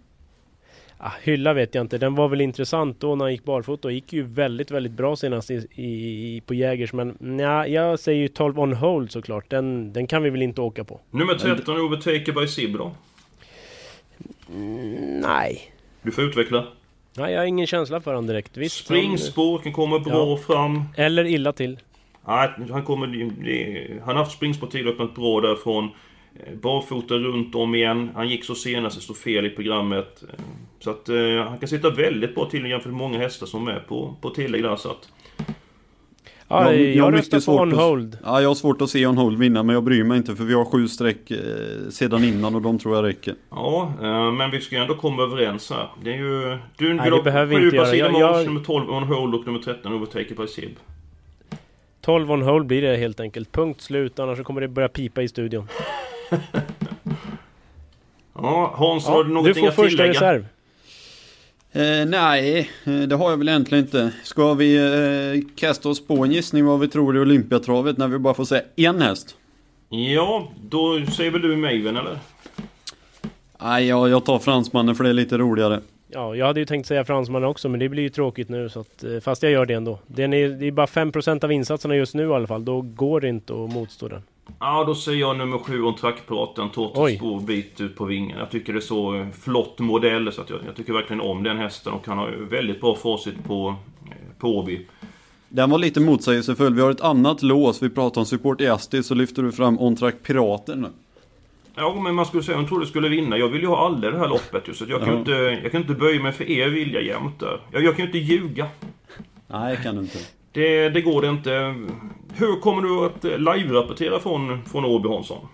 Ah, 0.98 1.12
hylla 1.24 1.54
vet 1.54 1.76
jag 1.76 1.82
inte. 1.82 1.98
Den 1.98 2.16
var 2.16 2.28
väl 2.28 2.42
intressant 2.42 3.00
då 3.00 3.16
när 3.16 3.26
han 3.26 3.32
gick 3.32 3.44
barfota 3.44 3.88
och 3.88 3.92
gick 3.92 4.14
ju 4.14 4.24
väldigt, 4.24 4.72
väldigt 4.72 4.92
bra 4.92 5.16
senast 5.16 5.52
i, 5.52 5.54
i, 5.76 6.42
på 6.46 6.54
Jägers. 6.54 6.94
Men 6.94 7.18
nja, 7.20 7.68
jag 7.68 8.00
säger 8.00 8.20
ju 8.22 8.28
12 8.28 8.60
on 8.60 8.74
hold 8.74 9.12
såklart. 9.12 9.50
Den, 9.50 9.94
den 9.94 10.08
kan 10.08 10.24
vi 10.24 10.30
väl 10.30 10.42
inte 10.42 10.62
åka 10.62 10.84
på? 10.84 11.00
Nummer 11.12 11.34
13 11.34 11.78
Overtaker 11.82 12.32
by 12.42 12.48
Sib 12.48 12.74
då. 12.78 12.92
Nej. 15.22 15.72
Du 16.02 16.12
får 16.12 16.24
utveckla. 16.24 16.66
Nej, 17.18 17.34
jag 17.34 17.40
har 17.40 17.46
ingen 17.46 17.68
känsla 17.68 18.02
för 18.02 18.14
han 18.14 18.28
direkt. 18.28 18.58
Visst, 18.58 18.88
kan 19.64 19.74
komma 19.74 20.00
bra 20.00 20.38
fram. 20.38 20.76
han, 20.78 20.86
eller 20.96 21.26
illa 21.26 21.52
till. 21.54 21.80
Nej, 22.28 22.50
han 22.72 22.84
kommer... 22.84 23.08
Han 24.06 24.16
har 24.16 24.24
haft 24.24 24.32
springspår 24.36 24.68
tidigare, 24.68 24.94
öppnat 24.94 25.16
bra 25.16 25.42
därifrån. 25.42 25.90
Eh, 26.46 26.54
Barfota 26.62 27.14
runt 27.14 27.56
om 27.56 27.76
igen. 27.76 28.10
Han 28.16 28.30
gick 28.30 28.44
så 28.46 28.56
senast, 28.56 28.96
det 28.96 29.02
stod 29.04 29.18
fel 29.18 29.46
i 29.46 29.50
programmet. 29.50 30.24
Eh, 30.24 30.44
Så 30.80 30.90
att 30.90 31.10
eh, 31.10 31.16
han 31.48 31.58
kan 31.60 31.68
sitta 31.70 31.90
väldigt 31.90 32.36
bra 32.36 32.46
till 32.50 32.66
jämfört 32.70 32.92
med 32.92 32.98
många 32.98 33.18
hästar 33.20 33.48
som 33.48 33.68
är 33.68 33.80
på, 33.80 34.16
på 34.22 34.30
tillägg 34.30 34.64
där 34.64 34.76
så 34.76 34.90
att... 34.92 35.10
Ja, 36.48 36.64
Jag- 36.72 36.82
jag, 36.82 36.96
jag 36.96 37.04
har 37.04 37.12
röstar 37.12 37.38
på 37.38 37.42
svårt 37.42 37.62
on 37.62 37.74
att- 37.74 37.80
hold. 37.80 38.18
Ja, 38.24 38.42
jag 38.42 38.50
har 38.50 38.56
svårt 38.56 38.82
att 38.82 38.90
se 38.90 39.06
On 39.08 39.18
Hold 39.18 39.38
vinna, 39.40 39.64
men 39.64 39.74
jag 39.74 39.84
bryr 39.84 40.04
mig 40.04 40.18
inte 40.18 40.36
för 40.36 40.44
vi 40.44 40.54
har 40.54 40.66
sju 40.66 40.88
streck 40.88 41.32
eh, 41.32 41.38
sedan 41.90 42.24
innan 42.24 42.56
och 42.56 42.62
de 42.62 42.80
tror 42.80 42.96
jag 42.96 43.06
räcker. 43.06 43.36
Ja, 43.50 43.94
eh, 44.02 44.32
men 44.32 44.52
vi 44.52 44.62
ska 44.62 44.76
ju 44.76 44.82
ändå 44.82 44.96
komma 44.96 45.24
överens 45.24 45.70
här. 45.72 45.88
Det 46.04 46.12
är 46.14 46.18
ju... 46.18 46.58
Du 46.78 46.94
Nej, 46.94 47.12
det 47.12 47.24
behöver 47.24 47.56
vi 47.60 47.66
inte 47.66 47.76
göra. 47.76 47.96
Jag- 47.96 48.20
jag- 48.20 48.46
nummer 48.46 48.62
12 48.62 48.90
On 48.90 49.04
Hold 49.04 49.36
och 49.36 49.46
nummer 49.46 49.60
13 49.60 49.94
Overtaker 49.94 50.36
by 50.36 50.48
Sib. 50.48 50.72
12 52.02 52.32
on 52.32 52.42
hold 52.42 52.66
blir 52.66 52.82
det 52.82 52.98
helt 52.98 53.20
enkelt. 53.20 53.52
Punkt 53.52 53.82
slut. 53.82 54.20
Annars 54.20 54.38
så 54.38 54.44
kommer 54.44 54.62
det 54.62 54.68
börja 54.68 54.88
pipa 54.90 55.22
i 55.22 55.28
studion. 55.28 55.68
Ja, 58.34 58.74
Hans, 58.78 59.08
har 59.08 59.16
Ja, 59.18 59.24
du 59.24 59.28
du 59.30 59.34
någonting 59.34 59.62
får 59.62 59.68
att 59.70 59.76
första 59.76 59.90
tillägga? 59.90 60.10
reserv. 60.12 60.46
Eh, 61.76 62.06
nej, 62.06 62.70
eh, 62.84 62.94
det 62.94 63.16
har 63.16 63.30
jag 63.30 63.38
väl 63.38 63.50
egentligen 63.50 63.84
inte. 63.84 64.12
Ska 64.24 64.54
vi 64.54 64.76
eh, 64.76 65.56
kasta 65.56 65.90
oss 65.90 66.08
på 66.08 66.24
en 66.24 66.32
gissning 66.32 66.66
vad 66.66 66.80
vi 66.80 66.88
tror 66.88 67.18
i 67.18 67.20
Olympiatravet 67.20 67.98
när 67.98 68.08
vi 68.08 68.20
bara 68.20 68.34
får 68.34 68.46
säga 68.46 68.62
en 68.76 69.02
häst? 69.02 69.36
Ja, 69.90 70.48
då 70.62 71.06
säger 71.12 71.32
väl 71.32 71.42
du 71.42 71.56
Maven 71.56 71.98
eller? 71.98 72.20
Nej, 73.62 73.88
jag, 73.88 74.10
jag 74.10 74.26
tar 74.26 74.40
fransmannen 74.40 74.96
för 74.96 75.04
det 75.04 75.10
är 75.10 75.14
lite 75.14 75.38
roligare. 75.38 75.80
Ja, 76.08 76.36
jag 76.36 76.46
hade 76.46 76.60
ju 76.60 76.66
tänkt 76.66 76.88
säga 76.88 77.06
fransmannen 77.06 77.50
också 77.50 77.70
men 77.70 77.80
det 77.80 77.90
blir 77.90 78.04
ju 78.04 78.10
tråkigt 78.10 78.50
nu 78.50 78.70
så 78.70 78.80
att, 78.80 79.04
eh, 79.04 79.20
Fast 79.20 79.44
jag 79.44 79.52
gör 79.52 79.66
det 79.66 79.74
ändå. 79.74 80.00
Den 80.08 80.34
är, 80.34 80.50
det 80.50 80.68
är 80.68 80.72
bara 80.72 80.86
5% 80.86 81.44
av 81.44 81.52
insatserna 81.52 81.96
just 81.96 82.16
nu 82.16 82.24
i 82.24 82.34
alla 82.34 82.48
fall. 82.48 82.66
Då 82.66 82.82
går 82.82 83.22
det 83.22 83.30
inte 83.30 83.54
att 83.54 83.74
motstå 83.74 84.08
den. 84.08 84.22
Ja, 84.60 84.84
då 84.84 84.96
säger 84.96 85.20
jag 85.20 85.38
nummer 85.38 85.58
7 85.58 85.84
om 85.84 85.96
trackpiraten, 85.96 86.66
Oj. 86.66 86.72
Tortes 86.74 87.18
spår 87.18 87.40
bit 87.40 87.82
ut 87.82 87.96
på 87.96 88.06
vingen. 88.06 88.38
Jag 88.40 88.52
tycker 88.52 88.74
det 88.74 88.80
är 88.80 88.82
så 88.82 89.28
flott 89.42 89.80
modell 89.80 90.32
så 90.34 90.42
att 90.42 90.50
jag, 90.50 90.60
jag 90.66 90.76
tycker 90.76 90.94
verkligen 90.94 91.22
om 91.22 91.44
den 91.44 91.58
hästen 91.58 91.94
och 91.94 92.08
han 92.08 92.18
har 92.18 92.32
väldigt 92.32 92.82
bra 92.82 92.96
facit 92.96 93.44
på, 93.44 93.76
eh, 94.06 94.12
på 94.40 94.58
Åby. 94.58 94.86
Den 95.50 95.70
var 95.70 95.78
lite 95.78 96.00
motsägelsefull. 96.00 96.74
Vi 96.74 96.82
har 96.82 96.92
ett 96.92 97.02
annat 97.02 97.44
lås. 97.44 97.84
Vi 97.84 97.90
pratar 97.90 98.22
om 98.22 98.26
support 98.26 98.62
i 98.62 98.68
Asti 98.68 99.04
så 99.04 99.16
lyfter 99.16 99.44
du 99.44 99.52
fram 99.52 99.80
Ontrack 99.80 100.16
Piraten 100.24 100.82
nu. 100.82 100.88
Ja, 101.76 101.96
men 102.04 102.16
man 102.16 102.26
skulle 102.26 102.44
säga 102.44 102.58
hon 102.58 102.68
trodde 102.68 102.86
skulle 102.86 103.10
vinna. 103.10 103.38
Jag 103.38 103.48
vill 103.50 103.62
ju 103.62 103.68
ha 103.68 103.86
alla 103.86 104.12
det 104.12 104.18
här 104.18 104.28
loppet 104.28 104.68
ju, 104.68 104.74
så 104.74 104.86
jag 104.88 105.00
kan 105.00 105.10
Ja. 105.14 105.20
inte, 105.20 105.32
jag 105.32 105.72
kan 105.72 105.82
inte 105.82 105.94
böja 105.94 106.22
mig 106.22 106.32
för 106.32 106.50
er 106.50 106.68
vilja 106.70 107.02
jämt 107.02 107.40
där. 107.40 107.60
Jag, 107.72 107.84
jag 107.84 107.96
kan 107.96 108.06
ju 108.06 108.06
inte 108.06 108.34
ljuga. 108.34 108.68
Nej, 109.48 109.80
kan 109.84 109.96
du 109.96 110.02
inte. 110.02 110.18
Det, 110.56 110.90
det 110.90 111.02
går 111.02 111.22
det 111.22 111.28
inte. 111.28 111.76
Hur 112.34 112.60
kommer 112.60 112.82
du 112.82 113.06
att 113.06 113.24
live-rapportera 113.24 114.20
från, 114.20 114.66
från 114.66 114.86
Åby 114.86 115.10
Hansson? 115.10 115.48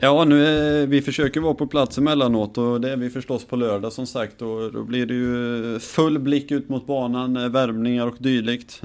Ja, 0.00 0.24
nu 0.24 0.46
är, 0.46 0.86
vi 0.86 1.02
försöker 1.02 1.40
vara 1.40 1.54
på 1.54 1.66
plats 1.66 1.98
emellanåt 1.98 2.58
och 2.58 2.80
det 2.80 2.92
är 2.92 2.96
vi 2.96 3.10
förstås 3.10 3.44
på 3.44 3.56
lördag 3.56 3.92
som 3.92 4.06
sagt. 4.06 4.42
Och 4.42 4.72
då 4.72 4.82
blir 4.82 5.06
det 5.06 5.14
ju 5.14 5.74
eh, 5.74 5.78
full 5.78 6.18
blick 6.18 6.50
ut 6.50 6.68
mot 6.68 6.86
banan, 6.86 7.36
eh, 7.36 7.48
värmningar 7.48 8.06
och 8.06 8.16
dylikt. 8.18 8.82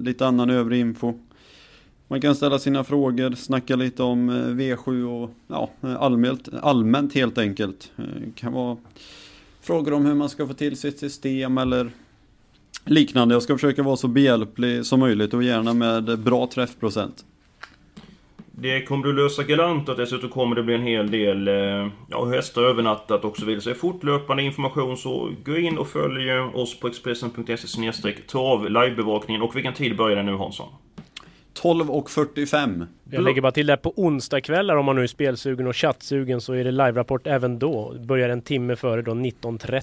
Lite 0.00 0.26
annan 0.26 0.50
övrig 0.50 0.80
info. 0.80 1.14
Man 2.08 2.20
kan 2.20 2.34
ställa 2.34 2.58
sina 2.58 2.84
frågor, 2.84 3.34
snacka 3.34 3.76
lite 3.76 4.02
om 4.02 4.30
V7 4.30 5.22
och 5.22 5.30
ja, 5.46 5.70
allmänt, 5.80 6.48
allmänt 6.62 7.14
helt 7.14 7.38
enkelt. 7.38 7.92
Det 7.96 8.34
kan 8.34 8.52
vara 8.52 8.76
frågor 9.60 9.92
om 9.92 10.06
hur 10.06 10.14
man 10.14 10.28
ska 10.28 10.46
få 10.46 10.54
till 10.54 10.76
sitt 10.76 10.98
system 10.98 11.58
eller 11.58 11.90
liknande. 12.90 13.34
Jag 13.34 13.42
ska 13.42 13.54
försöka 13.54 13.82
vara 13.82 13.96
så 13.96 14.08
behjälplig 14.08 14.86
som 14.86 15.00
möjligt 15.00 15.34
och 15.34 15.42
gärna 15.42 15.74
med 15.74 16.18
bra 16.18 16.48
träffprocent. 16.54 17.24
Det 18.60 18.82
kommer 18.82 19.04
du 19.04 19.12
lösa 19.12 19.42
galant 19.42 19.88
och 19.88 19.96
dessutom 19.96 20.30
kommer 20.30 20.56
det 20.56 20.62
bli 20.62 20.74
en 20.74 20.82
hel 20.82 21.10
del 21.10 21.48
eh, 21.48 21.88
ja, 22.08 22.24
hästar 22.24 22.62
övernattat 22.62 23.24
och 23.24 23.36
så 23.36 23.46
vidare. 23.46 23.60
Så 23.60 23.74
fortlöpande 23.74 24.42
information 24.42 24.96
så 24.96 25.30
gå 25.44 25.56
in 25.56 25.78
och 25.78 25.88
följ 25.88 26.32
oss 26.32 26.80
på 26.80 26.88
Expressen.se 26.88 28.12
trav 28.12 28.70
livebevakningen. 28.70 29.42
Och 29.42 29.56
vilken 29.56 29.74
tid 29.74 29.96
börjar 29.96 30.16
den 30.16 30.26
nu 30.26 30.36
Hansson? 30.36 30.68
12.45. 31.62 32.86
Jag 33.10 33.22
lägger 33.22 33.40
bara 33.40 33.52
till 33.52 33.66
det 33.66 33.72
här 33.72 33.76
på 33.76 33.92
onsdagskvällar 33.96 34.76
om 34.76 34.84
man 34.84 34.96
nu 34.96 35.02
är 35.02 35.06
spelsugen 35.06 35.66
och 35.66 35.76
chattsugen 35.76 36.40
så 36.40 36.52
är 36.52 36.64
det 36.64 36.70
live-rapport 36.70 37.26
även 37.26 37.58
då. 37.58 37.94
Börjar 38.00 38.28
en 38.28 38.42
timme 38.42 38.76
före 38.76 39.02
då 39.02 39.12
19.30. 39.12 39.82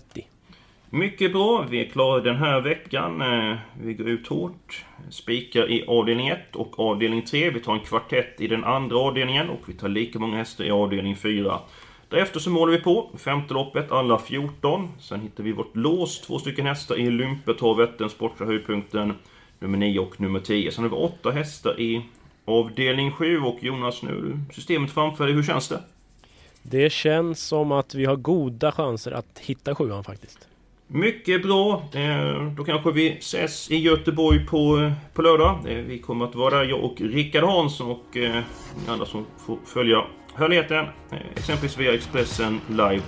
Mycket 0.96 1.34
bra, 1.34 1.66
vi 1.70 1.82
är 1.82 1.90
klara 1.90 2.22
den 2.22 2.36
här 2.36 2.62
veckan. 2.62 3.22
Eh, 3.22 3.58
vi 3.82 3.94
går 3.94 4.08
ut 4.08 4.28
hårt. 4.28 4.86
Spikar 5.10 5.72
i 5.72 5.86
avdelning 5.88 6.28
1 6.28 6.56
och 6.56 6.80
avdelning 6.80 7.22
3. 7.22 7.50
Vi 7.50 7.60
tar 7.60 7.74
en 7.74 7.80
kvartett 7.80 8.42
i 8.42 8.48
den 8.48 8.64
andra 8.64 8.98
avdelningen 8.98 9.50
och 9.50 9.60
vi 9.66 9.74
tar 9.74 9.88
lika 9.90 10.20
många 10.20 10.38
hästar 10.38 10.64
i 10.64 10.72
avdelning 10.72 11.16
4. 11.16 11.60
Därefter 12.10 12.40
så 12.40 12.50
målar 12.50 12.72
vi 12.72 12.80
på 12.80 13.10
femte 13.18 13.54
loppet, 13.54 13.92
alla 13.92 14.20
14. 14.20 14.92
Sen 15.00 15.22
hittar 15.22 15.44
vi 15.44 15.52
vårt 15.52 15.76
lås, 15.76 16.22
två 16.22 16.40
stycken 16.40 16.66
hästar 16.66 17.00
i 17.00 17.12
Lympetorvet, 17.12 17.98
den 17.98 18.10
sportsliga 18.10 18.50
höjdpunkten. 18.50 19.14
Nummer 19.60 19.78
9 19.78 20.00
och 20.00 20.22
nummer 20.22 20.40
10. 20.40 20.72
Sen 20.72 20.84
har 20.84 20.90
vi 20.90 20.96
åtta 20.96 21.32
hästar 21.32 21.80
i 21.80 22.06
avdelning 22.46 23.12
7 23.12 23.40
och 23.40 23.64
Jonas, 23.64 24.04
nu 24.04 24.10
är 24.50 24.54
systemet 24.54 24.92
framför 24.92 25.26
dig. 25.26 25.34
Hur 25.34 25.44
känns 25.44 25.68
det? 25.68 25.82
Det 26.62 26.92
känns 26.92 27.40
som 27.40 27.72
att 27.72 27.96
vi 27.96 28.06
har 28.06 28.16
goda 28.16 28.72
chanser 28.72 29.12
att 29.12 29.40
hitta 29.40 29.76
sjuan 29.76 30.04
faktiskt. 30.04 30.48
Mycket 30.88 31.44
bra. 31.44 31.84
Eh, 31.94 32.52
då 32.58 32.64
kanske 32.64 32.92
vi 32.92 33.18
ses 33.18 33.72
i 33.72 33.78
Göteborg 33.78 34.46
på, 34.46 34.92
på 35.14 35.22
lördag. 35.22 35.60
Eh, 35.68 35.78
vi 35.78 36.00
kommer 36.00 36.26
att 36.26 36.36
vara 36.36 36.58
där, 36.58 36.64
jag 36.64 36.84
och 36.84 37.02
Rickard 37.02 37.44
Hansson 37.44 37.92
och 37.92 38.18
eh, 38.18 38.44
andra 38.88 39.06
som 39.06 39.26
får 39.46 39.58
följa 39.66 40.04
hörligheten. 40.34 40.86
Eh, 41.12 41.18
exempelvis 41.36 41.78
via 41.78 41.94
Expressen 41.94 42.62
live. 42.70 43.02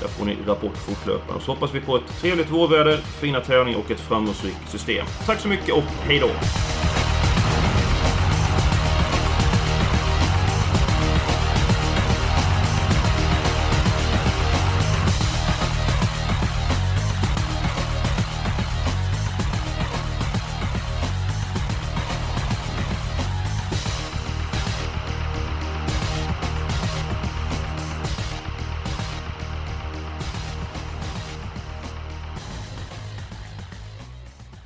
Där 0.00 0.08
får 0.08 0.26
ni 0.26 0.36
rapport 0.46 0.76
fortlöpande. 0.76 1.42
Så 1.42 1.52
hoppas 1.52 1.74
vi 1.74 1.80
på 1.80 1.96
ett 1.96 2.20
trevligt 2.20 2.50
vårväder, 2.50 2.96
fina 2.96 3.40
tävlingar 3.40 3.78
och 3.78 3.90
ett 3.90 4.00
framgångsrikt 4.00 4.70
system. 4.70 5.06
Tack 5.26 5.40
så 5.40 5.48
mycket 5.48 5.74
och 5.74 5.82
hej 5.82 6.18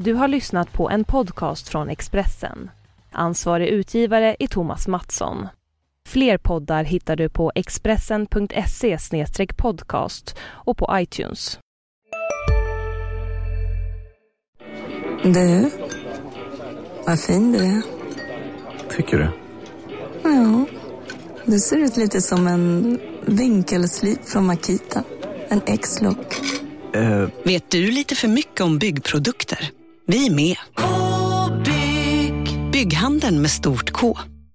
Du 0.03 0.15
har 0.15 0.29
lyssnat 0.29 0.73
på 0.73 0.91
en 0.91 1.05
podcast 1.05 1.69
från 1.69 1.89
Expressen. 1.89 2.71
Ansvarig 3.13 3.69
utgivare 3.69 4.37
är 4.39 4.47
Thomas 4.47 4.89
Mattsson. 4.89 5.49
Fler 6.09 6.39
poddar 6.39 6.85
hittar 6.85 7.17
du 7.17 7.29
på 7.29 7.53
expressen.se 7.55 8.99
podcast 9.57 10.37
och 10.41 10.77
på 10.77 10.91
iTunes. 10.93 11.59
Du, 15.23 15.71
vad 17.07 17.21
fin 17.21 17.53
du 17.53 17.59
är. 17.59 17.83
Tycker 18.97 19.19
du? 19.19 19.31
Ja, 20.23 20.65
du 21.45 21.59
ser 21.59 21.77
ut 21.77 21.97
lite 21.97 22.21
som 22.21 22.47
en 22.47 22.99
vinkelslip 23.27 24.25
från 24.25 24.47
Makita. 24.47 25.05
En 25.49 25.61
X-look. 25.67 26.41
Uh. 26.97 27.29
Vet 27.45 27.71
du 27.71 27.91
lite 27.91 28.15
för 28.15 28.29
mycket 28.29 28.61
om 28.61 28.79
byggprodukter? 28.79 29.80
Vi 30.11 30.27
är 30.27 30.31
med. 30.31 30.57
-bygg. 30.77 32.71
Bygghandeln 32.73 33.43
med 33.43 33.51
stort 33.51 33.91
K. 33.91 34.19